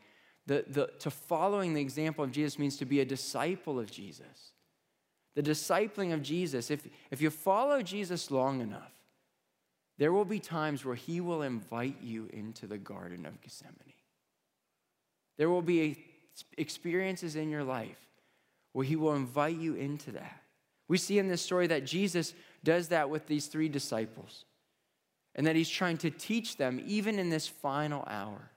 The, 0.46 0.66
the, 0.68 0.90
to 0.98 1.10
following 1.10 1.72
the 1.72 1.80
example 1.80 2.22
of 2.22 2.32
Jesus 2.32 2.58
means 2.58 2.76
to 2.76 2.84
be 2.84 3.00
a 3.00 3.04
disciple 3.06 3.78
of 3.78 3.90
Jesus. 3.90 4.52
The 5.34 5.42
discipling 5.42 6.12
of 6.12 6.22
Jesus, 6.22 6.70
if, 6.70 6.86
if 7.10 7.22
you 7.22 7.30
follow 7.30 7.80
Jesus 7.80 8.30
long 8.30 8.60
enough, 8.60 8.93
there 9.98 10.12
will 10.12 10.24
be 10.24 10.40
times 10.40 10.84
where 10.84 10.96
he 10.96 11.20
will 11.20 11.42
invite 11.42 12.02
you 12.02 12.28
into 12.32 12.66
the 12.66 12.78
Garden 12.78 13.26
of 13.26 13.40
Gethsemane. 13.40 13.94
There 15.36 15.50
will 15.50 15.62
be 15.62 16.04
experiences 16.58 17.36
in 17.36 17.48
your 17.48 17.64
life 17.64 17.98
where 18.72 18.84
he 18.84 18.96
will 18.96 19.14
invite 19.14 19.56
you 19.56 19.74
into 19.74 20.12
that. 20.12 20.42
We 20.88 20.98
see 20.98 21.18
in 21.18 21.28
this 21.28 21.42
story 21.42 21.66
that 21.68 21.84
Jesus 21.84 22.34
does 22.62 22.88
that 22.88 23.08
with 23.08 23.26
these 23.26 23.46
three 23.46 23.68
disciples 23.68 24.44
and 25.34 25.46
that 25.46 25.56
he's 25.56 25.68
trying 25.68 25.98
to 25.98 26.10
teach 26.10 26.56
them, 26.56 26.82
even 26.86 27.18
in 27.18 27.30
this 27.30 27.46
final 27.46 28.04
hour, 28.06 28.50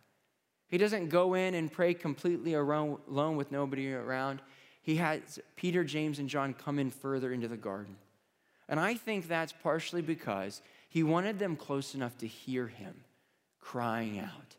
He 0.67 0.77
doesn't 0.77 1.09
go 1.09 1.33
in 1.33 1.53
and 1.53 1.71
pray 1.71 1.93
completely 1.93 2.53
alone 2.53 3.37
with 3.37 3.51
nobody 3.51 3.93
around. 3.93 4.41
He 4.81 4.97
has 4.97 5.39
Peter, 5.55 5.83
James, 5.83 6.19
and 6.19 6.27
John 6.27 6.53
come 6.53 6.77
in 6.77 6.89
further 6.89 7.31
into 7.31 7.47
the 7.47 7.57
garden. 7.57 7.95
And 8.69 8.79
I 8.79 8.95
think 8.95 9.27
that's 9.27 9.53
partially 9.53 10.01
because 10.01 10.61
he 10.89 11.03
wanted 11.03 11.39
them 11.39 11.55
close 11.55 11.93
enough 11.95 12.17
to 12.19 12.27
hear 12.27 12.67
him 12.67 13.03
crying 13.59 14.19
out, 14.19 14.55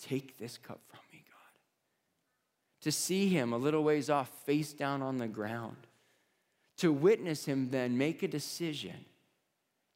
Take 0.00 0.36
this 0.36 0.58
cup 0.58 0.80
from 0.88 0.98
me, 1.12 1.22
God. 1.28 1.60
To 2.82 2.92
see 2.92 3.28
him 3.28 3.52
a 3.52 3.56
little 3.56 3.84
ways 3.84 4.10
off, 4.10 4.28
face 4.44 4.72
down 4.72 5.00
on 5.00 5.18
the 5.18 5.28
ground. 5.28 5.76
To 6.78 6.92
witness 6.92 7.44
him 7.44 7.70
then 7.70 7.96
make 7.96 8.22
a 8.22 8.28
decision 8.28 9.04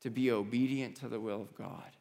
to 0.01 0.11
be 0.11 0.31
obedient 0.31 0.97
to 0.97 1.09
the 1.09 1.19
will 1.19 1.43
of 1.43 1.55
God, 1.57 1.97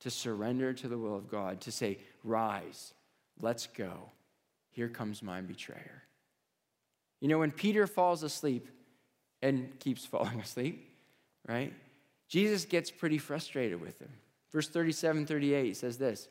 to 0.00 0.10
surrender 0.10 0.72
to 0.72 0.88
the 0.88 0.96
will 0.96 1.16
of 1.16 1.28
God, 1.28 1.60
to 1.62 1.72
say, 1.72 1.98
Rise, 2.22 2.94
let's 3.40 3.66
go. 3.66 4.10
Here 4.70 4.88
comes 4.88 5.22
my 5.22 5.40
betrayer. 5.40 6.04
You 7.20 7.28
know, 7.28 7.38
when 7.38 7.50
Peter 7.50 7.86
falls 7.86 8.22
asleep 8.22 8.68
and 9.42 9.78
keeps 9.80 10.06
falling 10.06 10.40
asleep, 10.40 10.88
right? 11.46 11.72
Jesus 12.28 12.64
gets 12.64 12.90
pretty 12.90 13.18
frustrated 13.18 13.80
with 13.80 14.00
him. 14.00 14.10
Verse 14.52 14.68
37 14.68 15.26
38 15.26 15.76
says 15.76 15.98
this 15.98 16.28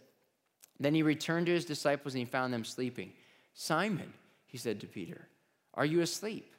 Then 0.80 0.94
he 0.94 1.04
returned 1.04 1.46
to 1.48 1.54
his 1.54 1.66
disciples 1.66 2.14
and 2.14 2.20
he 2.20 2.26
found 2.26 2.54
them 2.54 2.66
sleeping. 2.66 3.12
Simon, 3.54 4.14
he 4.48 4.58
said 4.58 4.80
to 4.82 4.88
Peter, 4.88 5.28
Are 5.74 5.86
you 5.86 6.02
asleep? 6.02 6.54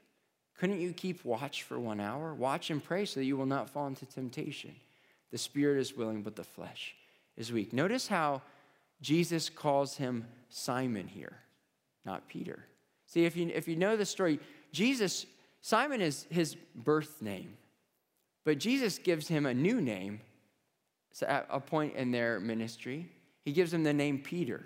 Couldn't 0.59 0.81
you 0.81 0.92
keep 0.92 1.25
watch 1.25 1.62
for 1.62 1.79
one 1.79 2.01
hour? 2.01 2.35
Watch 2.35 2.70
and 2.70 2.83
pray 2.83 3.05
so 3.05 3.20
that 3.20 3.27
you 3.27 3.37
will 3.37 3.46
not 3.46 3.68
fall 3.68 3.87
into 3.87 4.07
temptation. 4.07 4.75
The 5.31 5.38
spirit 5.38 5.79
is 5.79 5.96
willing, 5.96 6.22
but 6.22 6.37
the 6.37 6.44
flesh 6.44 6.94
is 7.37 7.53
weak. 7.53 7.72
Notice 7.72 8.09
how 8.09 8.40
Jesus 9.03 9.51
calls 9.51 9.96
him 9.96 10.25
Simon 10.49 11.07
here, 11.07 11.37
not 12.05 12.29
Peter. 12.29 12.64
See, 13.07 13.25
if 13.25 13.37
you, 13.37 13.51
if 13.55 13.68
you 13.68 13.77
know 13.77 13.96
the 13.96 14.07
story, 14.07 14.40
Jesus, 14.72 15.27
Simon 15.61 16.01
is 16.01 16.27
his 16.31 16.57
birth 16.75 17.20
name, 17.20 17.57
but 18.46 18.59
Jesus 18.59 18.96
gives 18.98 19.26
him 19.26 19.44
a 19.44 19.52
new 19.52 19.80
name 19.80 20.20
so 21.12 21.26
at 21.26 21.46
a 21.50 21.59
point 21.59 21.96
in 21.96 22.12
their 22.12 22.38
ministry. 22.38 23.11
He 23.44 23.52
gives 23.52 23.74
him 23.74 23.82
the 23.82 23.92
name 23.92 24.20
Peter. 24.20 24.64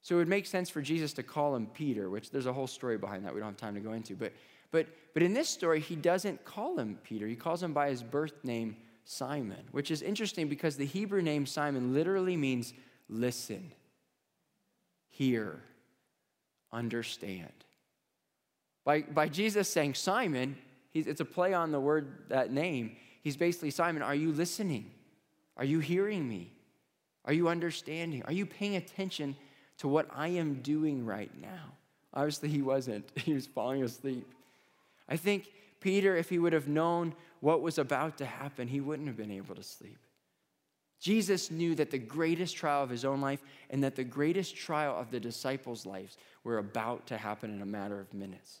So 0.00 0.14
it 0.14 0.18
would 0.18 0.28
make 0.28 0.46
sense 0.46 0.70
for 0.70 0.80
Jesus 0.80 1.12
to 1.14 1.22
call 1.22 1.54
him 1.54 1.66
Peter, 1.66 2.08
which 2.08 2.30
there's 2.30 2.46
a 2.46 2.52
whole 2.52 2.66
story 2.66 2.96
behind 2.96 3.26
that 3.26 3.34
we 3.34 3.40
don't 3.40 3.50
have 3.50 3.56
time 3.58 3.74
to 3.74 3.80
go 3.80 3.92
into. 3.92 4.16
But, 4.16 4.32
but, 4.70 4.86
but 5.12 5.22
in 5.22 5.34
this 5.34 5.50
story, 5.50 5.80
he 5.80 5.96
doesn't 5.96 6.44
call 6.46 6.78
him 6.78 6.98
Peter. 7.04 7.26
He 7.26 7.36
calls 7.36 7.62
him 7.62 7.74
by 7.74 7.90
his 7.90 8.02
birth 8.02 8.42
name, 8.42 8.76
Simon, 9.04 9.64
which 9.72 9.90
is 9.90 10.00
interesting 10.00 10.48
because 10.48 10.76
the 10.76 10.86
Hebrew 10.86 11.20
name 11.20 11.44
Simon 11.44 11.92
literally 11.92 12.36
means 12.38 12.72
listen, 13.08 13.72
hear, 15.10 15.60
understand. 16.72 17.52
By, 18.84 19.02
by 19.02 19.28
Jesus 19.28 19.68
saying 19.68 19.94
Simon, 19.94 20.56
it's 20.94 21.20
a 21.20 21.24
play 21.24 21.54
on 21.54 21.72
the 21.72 21.80
word, 21.80 22.24
that 22.28 22.52
name. 22.52 22.96
He's 23.22 23.36
basically, 23.36 23.70
Simon, 23.70 24.02
are 24.02 24.14
you 24.14 24.32
listening? 24.32 24.90
Are 25.56 25.64
you 25.64 25.78
hearing 25.78 26.28
me? 26.28 26.52
Are 27.24 27.32
you 27.32 27.48
understanding? 27.48 28.22
Are 28.24 28.32
you 28.32 28.46
paying 28.46 28.76
attention 28.76 29.36
to 29.78 29.88
what 29.88 30.08
I 30.14 30.28
am 30.28 30.54
doing 30.62 31.06
right 31.06 31.30
now? 31.40 31.72
Obviously, 32.14 32.48
he 32.48 32.62
wasn't. 32.62 33.10
He 33.16 33.32
was 33.32 33.46
falling 33.46 33.82
asleep. 33.82 34.26
I 35.08 35.16
think 35.16 35.50
Peter, 35.80 36.16
if 36.16 36.28
he 36.28 36.38
would 36.38 36.52
have 36.52 36.68
known 36.68 37.14
what 37.40 37.62
was 37.62 37.78
about 37.78 38.18
to 38.18 38.26
happen, 38.26 38.68
he 38.68 38.80
wouldn't 38.80 39.08
have 39.08 39.16
been 39.16 39.30
able 39.30 39.54
to 39.54 39.62
sleep. 39.62 39.98
Jesus 41.00 41.50
knew 41.50 41.74
that 41.74 41.90
the 41.90 41.98
greatest 41.98 42.56
trial 42.56 42.84
of 42.84 42.90
his 42.90 43.04
own 43.04 43.20
life 43.20 43.42
and 43.70 43.82
that 43.82 43.96
the 43.96 44.04
greatest 44.04 44.54
trial 44.54 44.96
of 44.96 45.10
the 45.10 45.18
disciples' 45.18 45.84
lives 45.84 46.16
were 46.44 46.58
about 46.58 47.08
to 47.08 47.16
happen 47.16 47.52
in 47.52 47.60
a 47.60 47.66
matter 47.66 47.98
of 47.98 48.14
minutes. 48.14 48.60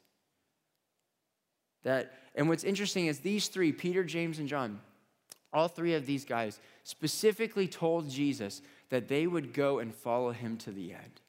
That, 1.82 2.12
and 2.34 2.48
what's 2.48 2.64
interesting 2.64 3.06
is 3.06 3.20
these 3.20 3.48
three, 3.48 3.72
Peter, 3.72 4.04
James, 4.04 4.38
and 4.38 4.48
John, 4.48 4.80
all 5.52 5.68
three 5.68 5.94
of 5.94 6.06
these 6.06 6.24
guys 6.24 6.60
specifically 6.84 7.68
told 7.68 8.08
Jesus 8.08 8.62
that 8.90 9.08
they 9.08 9.26
would 9.26 9.52
go 9.52 9.78
and 9.78 9.94
follow 9.94 10.32
him 10.32 10.56
to 10.58 10.70
the 10.70 10.92
end. 10.92 11.20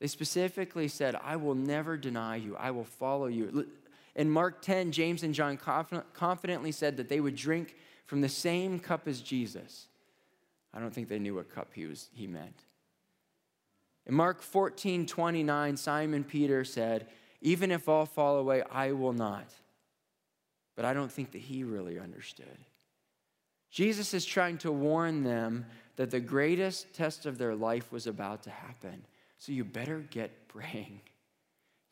They 0.00 0.06
specifically 0.06 0.88
said, 0.88 1.16
I 1.22 1.36
will 1.36 1.54
never 1.54 1.96
deny 1.96 2.36
you, 2.36 2.56
I 2.56 2.70
will 2.70 2.84
follow 2.84 3.26
you. 3.26 3.66
In 4.14 4.30
Mark 4.30 4.62
10, 4.62 4.92
James 4.92 5.22
and 5.22 5.34
John 5.34 5.56
confidently 5.56 6.72
said 6.72 6.96
that 6.96 7.08
they 7.08 7.20
would 7.20 7.36
drink 7.36 7.76
from 8.06 8.20
the 8.20 8.28
same 8.28 8.78
cup 8.78 9.06
as 9.06 9.20
Jesus. 9.20 9.86
I 10.72 10.80
don't 10.80 10.92
think 10.92 11.08
they 11.08 11.18
knew 11.18 11.34
what 11.34 11.54
cup 11.54 11.68
he, 11.74 11.86
was, 11.86 12.08
he 12.14 12.26
meant. 12.26 12.62
In 14.06 14.14
Mark 14.14 14.40
14 14.40 15.06
29, 15.06 15.76
Simon 15.76 16.24
Peter 16.24 16.64
said, 16.64 17.06
Even 17.40 17.70
if 17.70 17.88
all 17.88 18.06
fall 18.06 18.36
away, 18.36 18.62
I 18.70 18.92
will 18.92 19.12
not. 19.12 19.48
But 20.76 20.84
I 20.84 20.94
don't 20.94 21.10
think 21.10 21.32
that 21.32 21.38
he 21.38 21.64
really 21.64 21.98
understood. 21.98 22.58
Jesus 23.70 24.14
is 24.14 24.24
trying 24.24 24.58
to 24.58 24.72
warn 24.72 25.24
them 25.24 25.66
that 25.96 26.10
the 26.10 26.20
greatest 26.20 26.94
test 26.94 27.26
of 27.26 27.38
their 27.38 27.54
life 27.54 27.92
was 27.92 28.06
about 28.06 28.44
to 28.44 28.50
happen. 28.50 29.04
So 29.38 29.52
you 29.52 29.64
better 29.64 30.00
get 30.10 30.48
praying. 30.48 31.00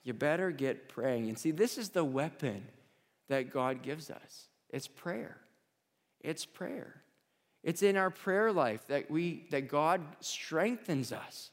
You 0.05 0.15
better 0.15 0.51
get 0.51 0.89
praying. 0.89 1.29
And 1.29 1.39
see, 1.39 1.51
this 1.51 1.79
is 1.79 1.91
the 1.91 2.05
weapon 2.05 2.63
that 3.29 3.53
God 3.53 3.83
gives 3.83 4.11
us 4.11 4.49
it's 4.71 4.89
prayer. 4.89 5.37
It's 6.21 6.45
prayer. 6.45 7.03
It's 7.63 7.83
in 7.83 7.97
our 7.97 8.11
prayer 8.11 8.53
life 8.53 8.87
that, 8.89 9.11
we, 9.11 9.47
that 9.51 9.69
God 9.69 10.01
strengthens 10.21 11.13
us 11.13 11.51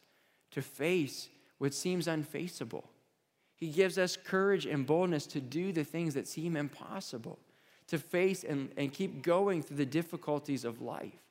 to 0.51 0.62
face 0.62 1.29
what 1.58 1.73
seems 1.73 2.08
unfaceable. 2.08 2.84
He 3.63 3.69
gives 3.69 3.97
us 3.97 4.17
courage 4.17 4.65
and 4.65 4.86
boldness 4.86 5.26
to 5.28 5.39
do 5.39 5.71
the 5.71 5.86
things 5.86 6.15
that 6.15 6.28
seem 6.28 6.58
impossible, 6.58 7.39
to 7.88 7.97
face 7.97 8.43
and, 8.43 8.69
and 8.76 8.91
keep 8.91 9.21
going 9.21 9.63
through 9.63 9.78
the 9.78 9.86
difficulties 9.86 10.65
of 10.65 10.82
life. 10.82 11.23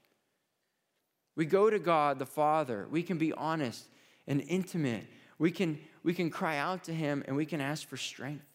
We 1.36 1.44
go 1.44 1.68
to 1.68 1.78
God 1.78 2.18
the 2.18 2.24
Father. 2.24 2.86
We 2.90 3.02
can 3.02 3.18
be 3.18 3.34
honest 3.34 3.86
and 4.26 4.42
intimate. 4.48 5.04
We 5.38 5.50
can, 5.50 5.78
we 6.04 6.14
can 6.14 6.30
cry 6.30 6.56
out 6.56 6.84
to 6.84 6.94
Him 6.94 7.22
and 7.26 7.36
we 7.36 7.44
can 7.44 7.60
ask 7.60 7.86
for 7.86 7.98
strength 7.98 8.46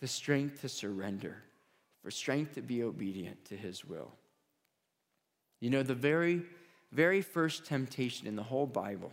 the 0.00 0.06
strength 0.06 0.60
to 0.60 0.68
surrender, 0.68 1.38
for 2.02 2.10
strength 2.10 2.56
to 2.56 2.60
be 2.60 2.82
obedient 2.82 3.42
to 3.46 3.56
His 3.56 3.86
will. 3.86 4.12
You 5.60 5.70
know, 5.70 5.82
the 5.82 5.94
very, 5.94 6.42
very 6.90 7.22
first 7.22 7.64
temptation 7.64 8.26
in 8.26 8.36
the 8.36 8.42
whole 8.42 8.66
Bible 8.66 9.12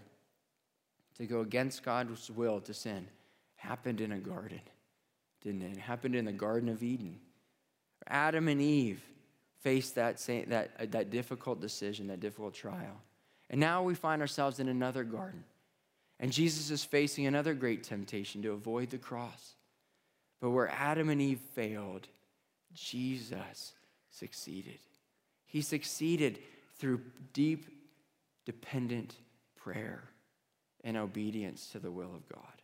to 1.18 1.26
go 1.26 1.40
against 1.40 1.82
God's 1.82 2.30
will 2.30 2.60
to 2.60 2.74
sin 2.74 3.08
happened 3.60 4.02
in 4.02 4.12
a 4.12 4.18
garden, 4.18 4.62
didn't 5.42 5.62
it? 5.62 5.72
It 5.74 5.80
happened 5.80 6.16
in 6.16 6.26
the 6.26 6.32
Garden 6.32 6.70
of 6.70 6.82
Eden. 6.82 7.20
Adam 8.08 8.48
and 8.48 8.62
Eve 8.62 9.02
faced 9.62 9.96
that, 9.96 10.20
same, 10.20 10.50
that, 10.50 10.72
uh, 10.80 10.86
that 10.90 11.10
difficult 11.10 11.60
decision, 11.62 12.08
that 12.08 12.20
difficult 12.20 12.54
trial. 12.54 13.02
And 13.50 13.60
now 13.60 13.84
we 13.84 13.96
find 13.96 14.22
ourselves 14.22 14.60
in 14.60 14.70
another 14.70 15.04
garden. 15.04 15.44
And 16.20 16.32
Jesus 16.32 16.70
is 16.70 16.84
facing 16.84 17.26
another 17.26 17.54
great 17.54 17.84
temptation 17.84 18.42
to 18.44 18.52
avoid 18.52 18.90
the 18.90 18.98
cross. 18.98 19.56
But 20.42 20.52
where 20.52 20.70
Adam 20.70 21.10
and 21.10 21.22
Eve 21.22 21.40
failed, 21.54 22.08
Jesus 22.74 23.74
succeeded. 24.12 24.80
He 25.46 25.62
succeeded 25.62 26.40
through 26.78 27.02
deep, 27.34 27.68
dependent 28.46 29.16
prayer 29.56 30.04
and 30.84 30.96
obedience 30.96 31.70
to 31.72 31.80
the 31.80 31.92
will 31.92 32.16
of 32.16 32.28
God. 32.30 32.59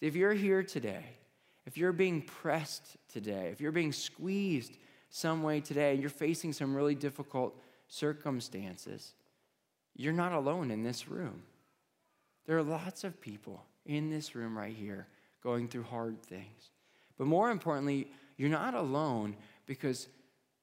See, 0.00 0.06
if 0.06 0.14
you're 0.14 0.34
here 0.34 0.62
today, 0.62 1.04
if 1.66 1.76
you're 1.76 1.92
being 1.92 2.22
pressed 2.22 2.96
today, 3.08 3.48
if 3.52 3.60
you're 3.60 3.72
being 3.72 3.92
squeezed 3.92 4.76
some 5.08 5.42
way 5.42 5.60
today, 5.60 5.92
and 5.92 6.00
you're 6.00 6.10
facing 6.10 6.52
some 6.52 6.74
really 6.74 6.94
difficult 6.94 7.58
circumstances, 7.88 9.14
you're 9.94 10.12
not 10.12 10.32
alone 10.32 10.70
in 10.70 10.82
this 10.82 11.08
room. 11.08 11.42
There 12.46 12.58
are 12.58 12.62
lots 12.62 13.02
of 13.04 13.20
people 13.20 13.64
in 13.86 14.10
this 14.10 14.34
room 14.34 14.56
right 14.56 14.74
here 14.74 15.06
going 15.42 15.68
through 15.68 15.84
hard 15.84 16.22
things. 16.22 16.70
But 17.16 17.26
more 17.26 17.50
importantly, 17.50 18.08
you're 18.36 18.50
not 18.50 18.74
alone 18.74 19.36
because 19.64 20.08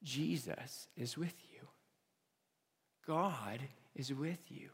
Jesus 0.03 0.87
is 0.95 1.17
with 1.17 1.33
you. 1.51 1.67
God 3.07 3.59
is 3.95 4.13
with 4.13 4.39
you. 4.49 4.69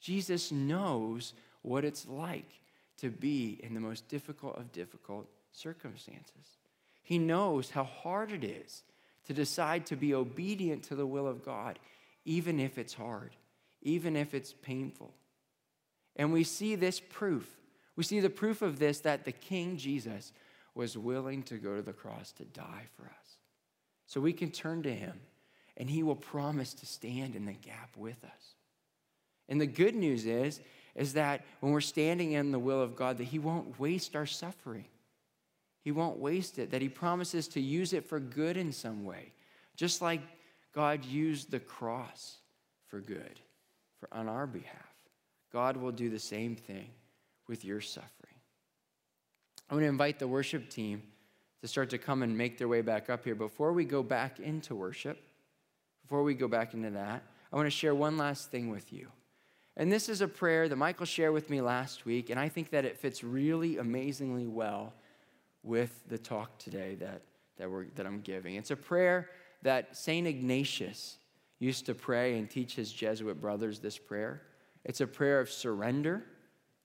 Jesus 0.00 0.50
knows 0.50 1.34
what 1.62 1.84
it's 1.84 2.08
like 2.08 2.60
to 3.02 3.10
be 3.10 3.58
in 3.64 3.74
the 3.74 3.80
most 3.80 4.08
difficult 4.08 4.56
of 4.56 4.70
difficult 4.70 5.26
circumstances. 5.50 6.56
He 7.02 7.18
knows 7.18 7.70
how 7.70 7.82
hard 7.82 8.30
it 8.30 8.44
is 8.44 8.84
to 9.26 9.34
decide 9.34 9.86
to 9.86 9.96
be 9.96 10.14
obedient 10.14 10.84
to 10.84 10.94
the 10.94 11.06
will 11.06 11.26
of 11.26 11.44
God, 11.44 11.80
even 12.24 12.60
if 12.60 12.78
it's 12.78 12.94
hard, 12.94 13.34
even 13.82 14.14
if 14.14 14.34
it's 14.34 14.52
painful. 14.52 15.12
And 16.14 16.32
we 16.32 16.44
see 16.44 16.76
this 16.76 17.00
proof. 17.00 17.48
We 17.96 18.04
see 18.04 18.20
the 18.20 18.30
proof 18.30 18.62
of 18.62 18.78
this 18.78 19.00
that 19.00 19.24
the 19.24 19.32
King 19.32 19.76
Jesus 19.76 20.32
was 20.72 20.96
willing 20.96 21.42
to 21.44 21.58
go 21.58 21.74
to 21.74 21.82
the 21.82 21.92
cross 21.92 22.30
to 22.32 22.44
die 22.44 22.86
for 22.96 23.06
us. 23.06 23.36
So 24.06 24.20
we 24.20 24.32
can 24.32 24.52
turn 24.52 24.84
to 24.84 24.94
him 24.94 25.18
and 25.76 25.90
he 25.90 26.04
will 26.04 26.14
promise 26.14 26.72
to 26.74 26.86
stand 26.86 27.34
in 27.34 27.46
the 27.46 27.52
gap 27.52 27.96
with 27.96 28.22
us. 28.24 28.54
And 29.48 29.60
the 29.60 29.66
good 29.66 29.96
news 29.96 30.24
is, 30.24 30.60
is 30.94 31.14
that 31.14 31.44
when 31.60 31.72
we're 31.72 31.80
standing 31.80 32.32
in 32.32 32.52
the 32.52 32.58
will 32.58 32.80
of 32.80 32.96
God, 32.96 33.18
that 33.18 33.24
He 33.24 33.38
won't 33.38 33.78
waste 33.80 34.14
our 34.14 34.26
suffering. 34.26 34.84
He 35.82 35.90
won't 35.90 36.18
waste 36.18 36.58
it, 36.58 36.70
that 36.70 36.82
He 36.82 36.88
promises 36.88 37.48
to 37.48 37.60
use 37.60 37.92
it 37.92 38.06
for 38.06 38.20
good 38.20 38.56
in 38.56 38.72
some 38.72 39.04
way, 39.04 39.32
just 39.76 40.02
like 40.02 40.20
God 40.74 41.04
used 41.04 41.50
the 41.50 41.60
cross 41.60 42.36
for 42.86 43.00
good 43.00 43.40
for, 43.98 44.08
on 44.12 44.28
our 44.28 44.46
behalf. 44.46 44.92
God 45.52 45.76
will 45.76 45.92
do 45.92 46.08
the 46.08 46.18
same 46.18 46.56
thing 46.56 46.88
with 47.48 47.64
your 47.64 47.80
suffering. 47.80 48.10
I 49.68 49.74
want 49.74 49.84
to 49.84 49.88
invite 49.88 50.18
the 50.18 50.28
worship 50.28 50.68
team 50.68 51.02
to 51.62 51.68
start 51.68 51.90
to 51.90 51.98
come 51.98 52.22
and 52.22 52.36
make 52.36 52.58
their 52.58 52.68
way 52.68 52.82
back 52.82 53.08
up 53.08 53.24
here. 53.24 53.34
Before 53.34 53.72
we 53.72 53.84
go 53.84 54.02
back 54.02 54.40
into 54.40 54.74
worship, 54.74 55.18
before 56.02 56.22
we 56.22 56.34
go 56.34 56.48
back 56.48 56.74
into 56.74 56.90
that, 56.90 57.22
I 57.52 57.56
want 57.56 57.66
to 57.66 57.70
share 57.70 57.94
one 57.94 58.16
last 58.16 58.50
thing 58.50 58.70
with 58.70 58.92
you. 58.92 59.08
And 59.76 59.90
this 59.90 60.08
is 60.08 60.20
a 60.20 60.28
prayer 60.28 60.68
that 60.68 60.76
Michael 60.76 61.06
shared 61.06 61.32
with 61.32 61.48
me 61.48 61.60
last 61.60 62.04
week, 62.04 62.28
and 62.30 62.38
I 62.38 62.48
think 62.48 62.70
that 62.70 62.84
it 62.84 62.98
fits 62.98 63.24
really 63.24 63.78
amazingly 63.78 64.46
well 64.46 64.92
with 65.62 65.98
the 66.08 66.18
talk 66.18 66.58
today 66.58 66.96
that, 66.96 67.22
that, 67.56 67.70
we're, 67.70 67.86
that 67.94 68.06
I'm 68.06 68.20
giving. 68.20 68.56
It's 68.56 68.70
a 68.70 68.76
prayer 68.76 69.30
that 69.62 69.96
St. 69.96 70.26
Ignatius 70.26 71.16
used 71.58 71.86
to 71.86 71.94
pray 71.94 72.38
and 72.38 72.50
teach 72.50 72.74
his 72.74 72.92
Jesuit 72.92 73.40
brothers 73.40 73.78
this 73.78 73.96
prayer. 73.96 74.42
It's 74.84 75.00
a 75.00 75.06
prayer 75.06 75.40
of 75.40 75.48
surrender 75.48 76.24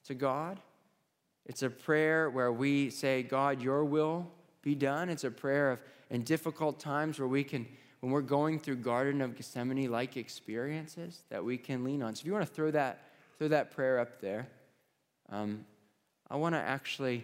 to 0.05 0.13
God. 0.13 0.59
It's 1.45 1.63
a 1.63 1.69
prayer 1.69 2.29
where 2.29 2.51
we 2.51 2.89
say, 2.89 3.23
God, 3.23 3.61
your 3.61 3.83
will 3.83 4.27
be 4.61 4.75
done. 4.75 5.09
It's 5.09 5.23
a 5.23 5.31
prayer 5.31 5.71
of 5.71 5.81
in 6.09 6.21
difficult 6.21 6.79
times 6.79 7.19
where 7.19 7.27
we 7.27 7.43
can, 7.43 7.67
when 7.99 8.11
we're 8.11 8.21
going 8.21 8.59
through 8.59 8.77
Garden 8.77 9.21
of 9.21 9.35
Gethsemane 9.35 9.89
like 9.89 10.17
experiences, 10.17 11.23
that 11.29 11.43
we 11.43 11.57
can 11.57 11.83
lean 11.83 12.01
on. 12.01 12.15
So 12.15 12.21
if 12.21 12.25
you 12.27 12.33
want 12.33 12.45
to 12.45 12.53
throw 12.53 12.71
that, 12.71 13.01
throw 13.37 13.47
that 13.47 13.71
prayer 13.71 13.99
up 13.99 14.21
there, 14.21 14.47
um, 15.29 15.65
I 16.29 16.35
want 16.35 16.55
to 16.55 16.59
actually, 16.59 17.23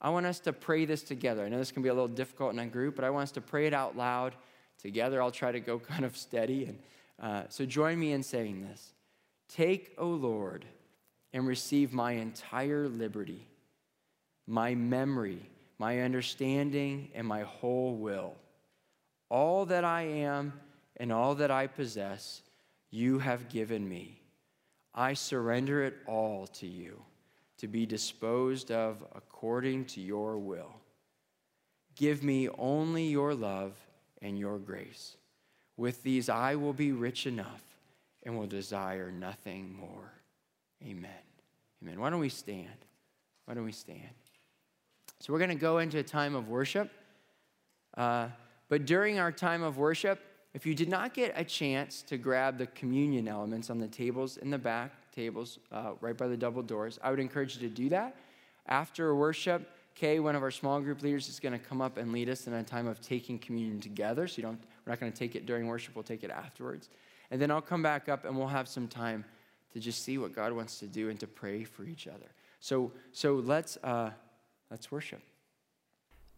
I 0.00 0.10
want 0.10 0.26
us 0.26 0.40
to 0.40 0.52
pray 0.52 0.84
this 0.84 1.02
together. 1.02 1.44
I 1.44 1.48
know 1.48 1.58
this 1.58 1.72
can 1.72 1.82
be 1.82 1.88
a 1.88 1.94
little 1.94 2.08
difficult 2.08 2.52
in 2.52 2.58
a 2.58 2.66
group, 2.66 2.96
but 2.96 3.04
I 3.04 3.10
want 3.10 3.24
us 3.24 3.32
to 3.32 3.40
pray 3.40 3.66
it 3.66 3.74
out 3.74 3.96
loud 3.96 4.34
together. 4.78 5.20
I'll 5.20 5.30
try 5.30 5.52
to 5.52 5.60
go 5.60 5.78
kind 5.92 6.04
of 6.04 6.16
steady. 6.16 6.64
And 6.64 6.78
uh, 7.20 7.42
so 7.48 7.66
join 7.66 7.98
me 7.98 8.12
in 8.12 8.22
saying 8.22 8.62
this. 8.62 8.92
Take, 9.48 9.94
O 9.98 10.08
Lord, 10.08 10.64
and 11.32 11.46
receive 11.46 11.92
my 11.92 12.12
entire 12.12 12.88
liberty, 12.88 13.46
my 14.46 14.74
memory, 14.74 15.40
my 15.78 16.00
understanding, 16.00 17.10
and 17.14 17.26
my 17.26 17.42
whole 17.42 17.94
will. 17.94 18.34
All 19.28 19.66
that 19.66 19.84
I 19.84 20.02
am 20.02 20.52
and 20.96 21.12
all 21.12 21.34
that 21.36 21.50
I 21.50 21.66
possess, 21.66 22.42
you 22.90 23.18
have 23.18 23.48
given 23.48 23.88
me. 23.88 24.20
I 24.94 25.14
surrender 25.14 25.84
it 25.84 25.96
all 26.06 26.46
to 26.48 26.66
you 26.66 27.02
to 27.58 27.68
be 27.68 27.86
disposed 27.86 28.70
of 28.70 29.04
according 29.14 29.86
to 29.86 30.00
your 30.00 30.38
will. 30.38 30.80
Give 31.94 32.22
me 32.22 32.48
only 32.58 33.06
your 33.06 33.34
love 33.34 33.74
and 34.22 34.38
your 34.38 34.58
grace. 34.58 35.16
With 35.76 36.02
these, 36.02 36.28
I 36.28 36.54
will 36.56 36.72
be 36.72 36.92
rich 36.92 37.26
enough 37.26 37.62
and 38.22 38.38
will 38.38 38.46
desire 38.46 39.10
nothing 39.10 39.74
more. 39.74 40.12
Amen. 40.82 41.10
Amen. 41.82 42.00
Why 42.00 42.10
don't 42.10 42.20
we 42.20 42.28
stand? 42.28 42.68
Why 43.44 43.54
don't 43.54 43.64
we 43.64 43.72
stand? 43.72 44.00
So, 45.20 45.32
we're 45.32 45.38
going 45.38 45.50
to 45.50 45.54
go 45.54 45.78
into 45.78 45.98
a 45.98 46.02
time 46.02 46.34
of 46.34 46.48
worship. 46.48 46.90
Uh, 47.96 48.28
but 48.68 48.86
during 48.86 49.18
our 49.18 49.32
time 49.32 49.62
of 49.62 49.78
worship, 49.78 50.20
if 50.54 50.64
you 50.64 50.74
did 50.74 50.88
not 50.88 51.12
get 51.12 51.34
a 51.36 51.44
chance 51.44 52.02
to 52.02 52.16
grab 52.16 52.58
the 52.58 52.66
communion 52.68 53.28
elements 53.28 53.68
on 53.68 53.78
the 53.78 53.88
tables 53.88 54.38
in 54.38 54.50
the 54.50 54.58
back, 54.58 54.92
tables 55.12 55.58
uh, 55.70 55.92
right 56.00 56.16
by 56.16 56.26
the 56.26 56.36
double 56.36 56.62
doors, 56.62 56.98
I 57.02 57.10
would 57.10 57.20
encourage 57.20 57.56
you 57.56 57.68
to 57.68 57.74
do 57.74 57.88
that. 57.90 58.16
After 58.66 59.14
worship, 59.14 59.70
Kay, 59.94 60.18
one 60.18 60.34
of 60.34 60.42
our 60.42 60.50
small 60.50 60.80
group 60.80 61.02
leaders, 61.02 61.28
is 61.28 61.40
going 61.40 61.52
to 61.52 61.58
come 61.58 61.80
up 61.80 61.96
and 61.96 62.12
lead 62.12 62.28
us 62.28 62.46
in 62.46 62.52
a 62.52 62.62
time 62.62 62.86
of 62.86 63.00
taking 63.00 63.38
communion 63.38 63.80
together. 63.80 64.26
So 64.26 64.38
you 64.38 64.42
don't, 64.42 64.60
we're 64.84 64.92
not 64.92 65.00
going 65.00 65.12
to 65.12 65.18
take 65.18 65.36
it 65.36 65.46
during 65.46 65.66
worship, 65.66 65.94
we'll 65.94 66.02
take 66.04 66.24
it 66.24 66.30
afterwards. 66.30 66.90
And 67.30 67.40
then 67.40 67.50
I'll 67.50 67.62
come 67.62 67.82
back 67.82 68.08
up 68.08 68.24
and 68.24 68.36
we'll 68.36 68.46
have 68.46 68.68
some 68.68 68.88
time 68.88 69.24
to 69.72 69.80
just 69.80 70.04
see 70.04 70.18
what 70.18 70.34
God 70.34 70.52
wants 70.52 70.78
to 70.80 70.86
do 70.86 71.10
and 71.10 71.18
to 71.20 71.26
pray 71.26 71.64
for 71.64 71.84
each 71.84 72.06
other. 72.06 72.30
So, 72.60 72.92
so 73.12 73.34
let's, 73.36 73.76
uh, 73.84 74.10
let's 74.70 74.90
worship. 74.90 75.20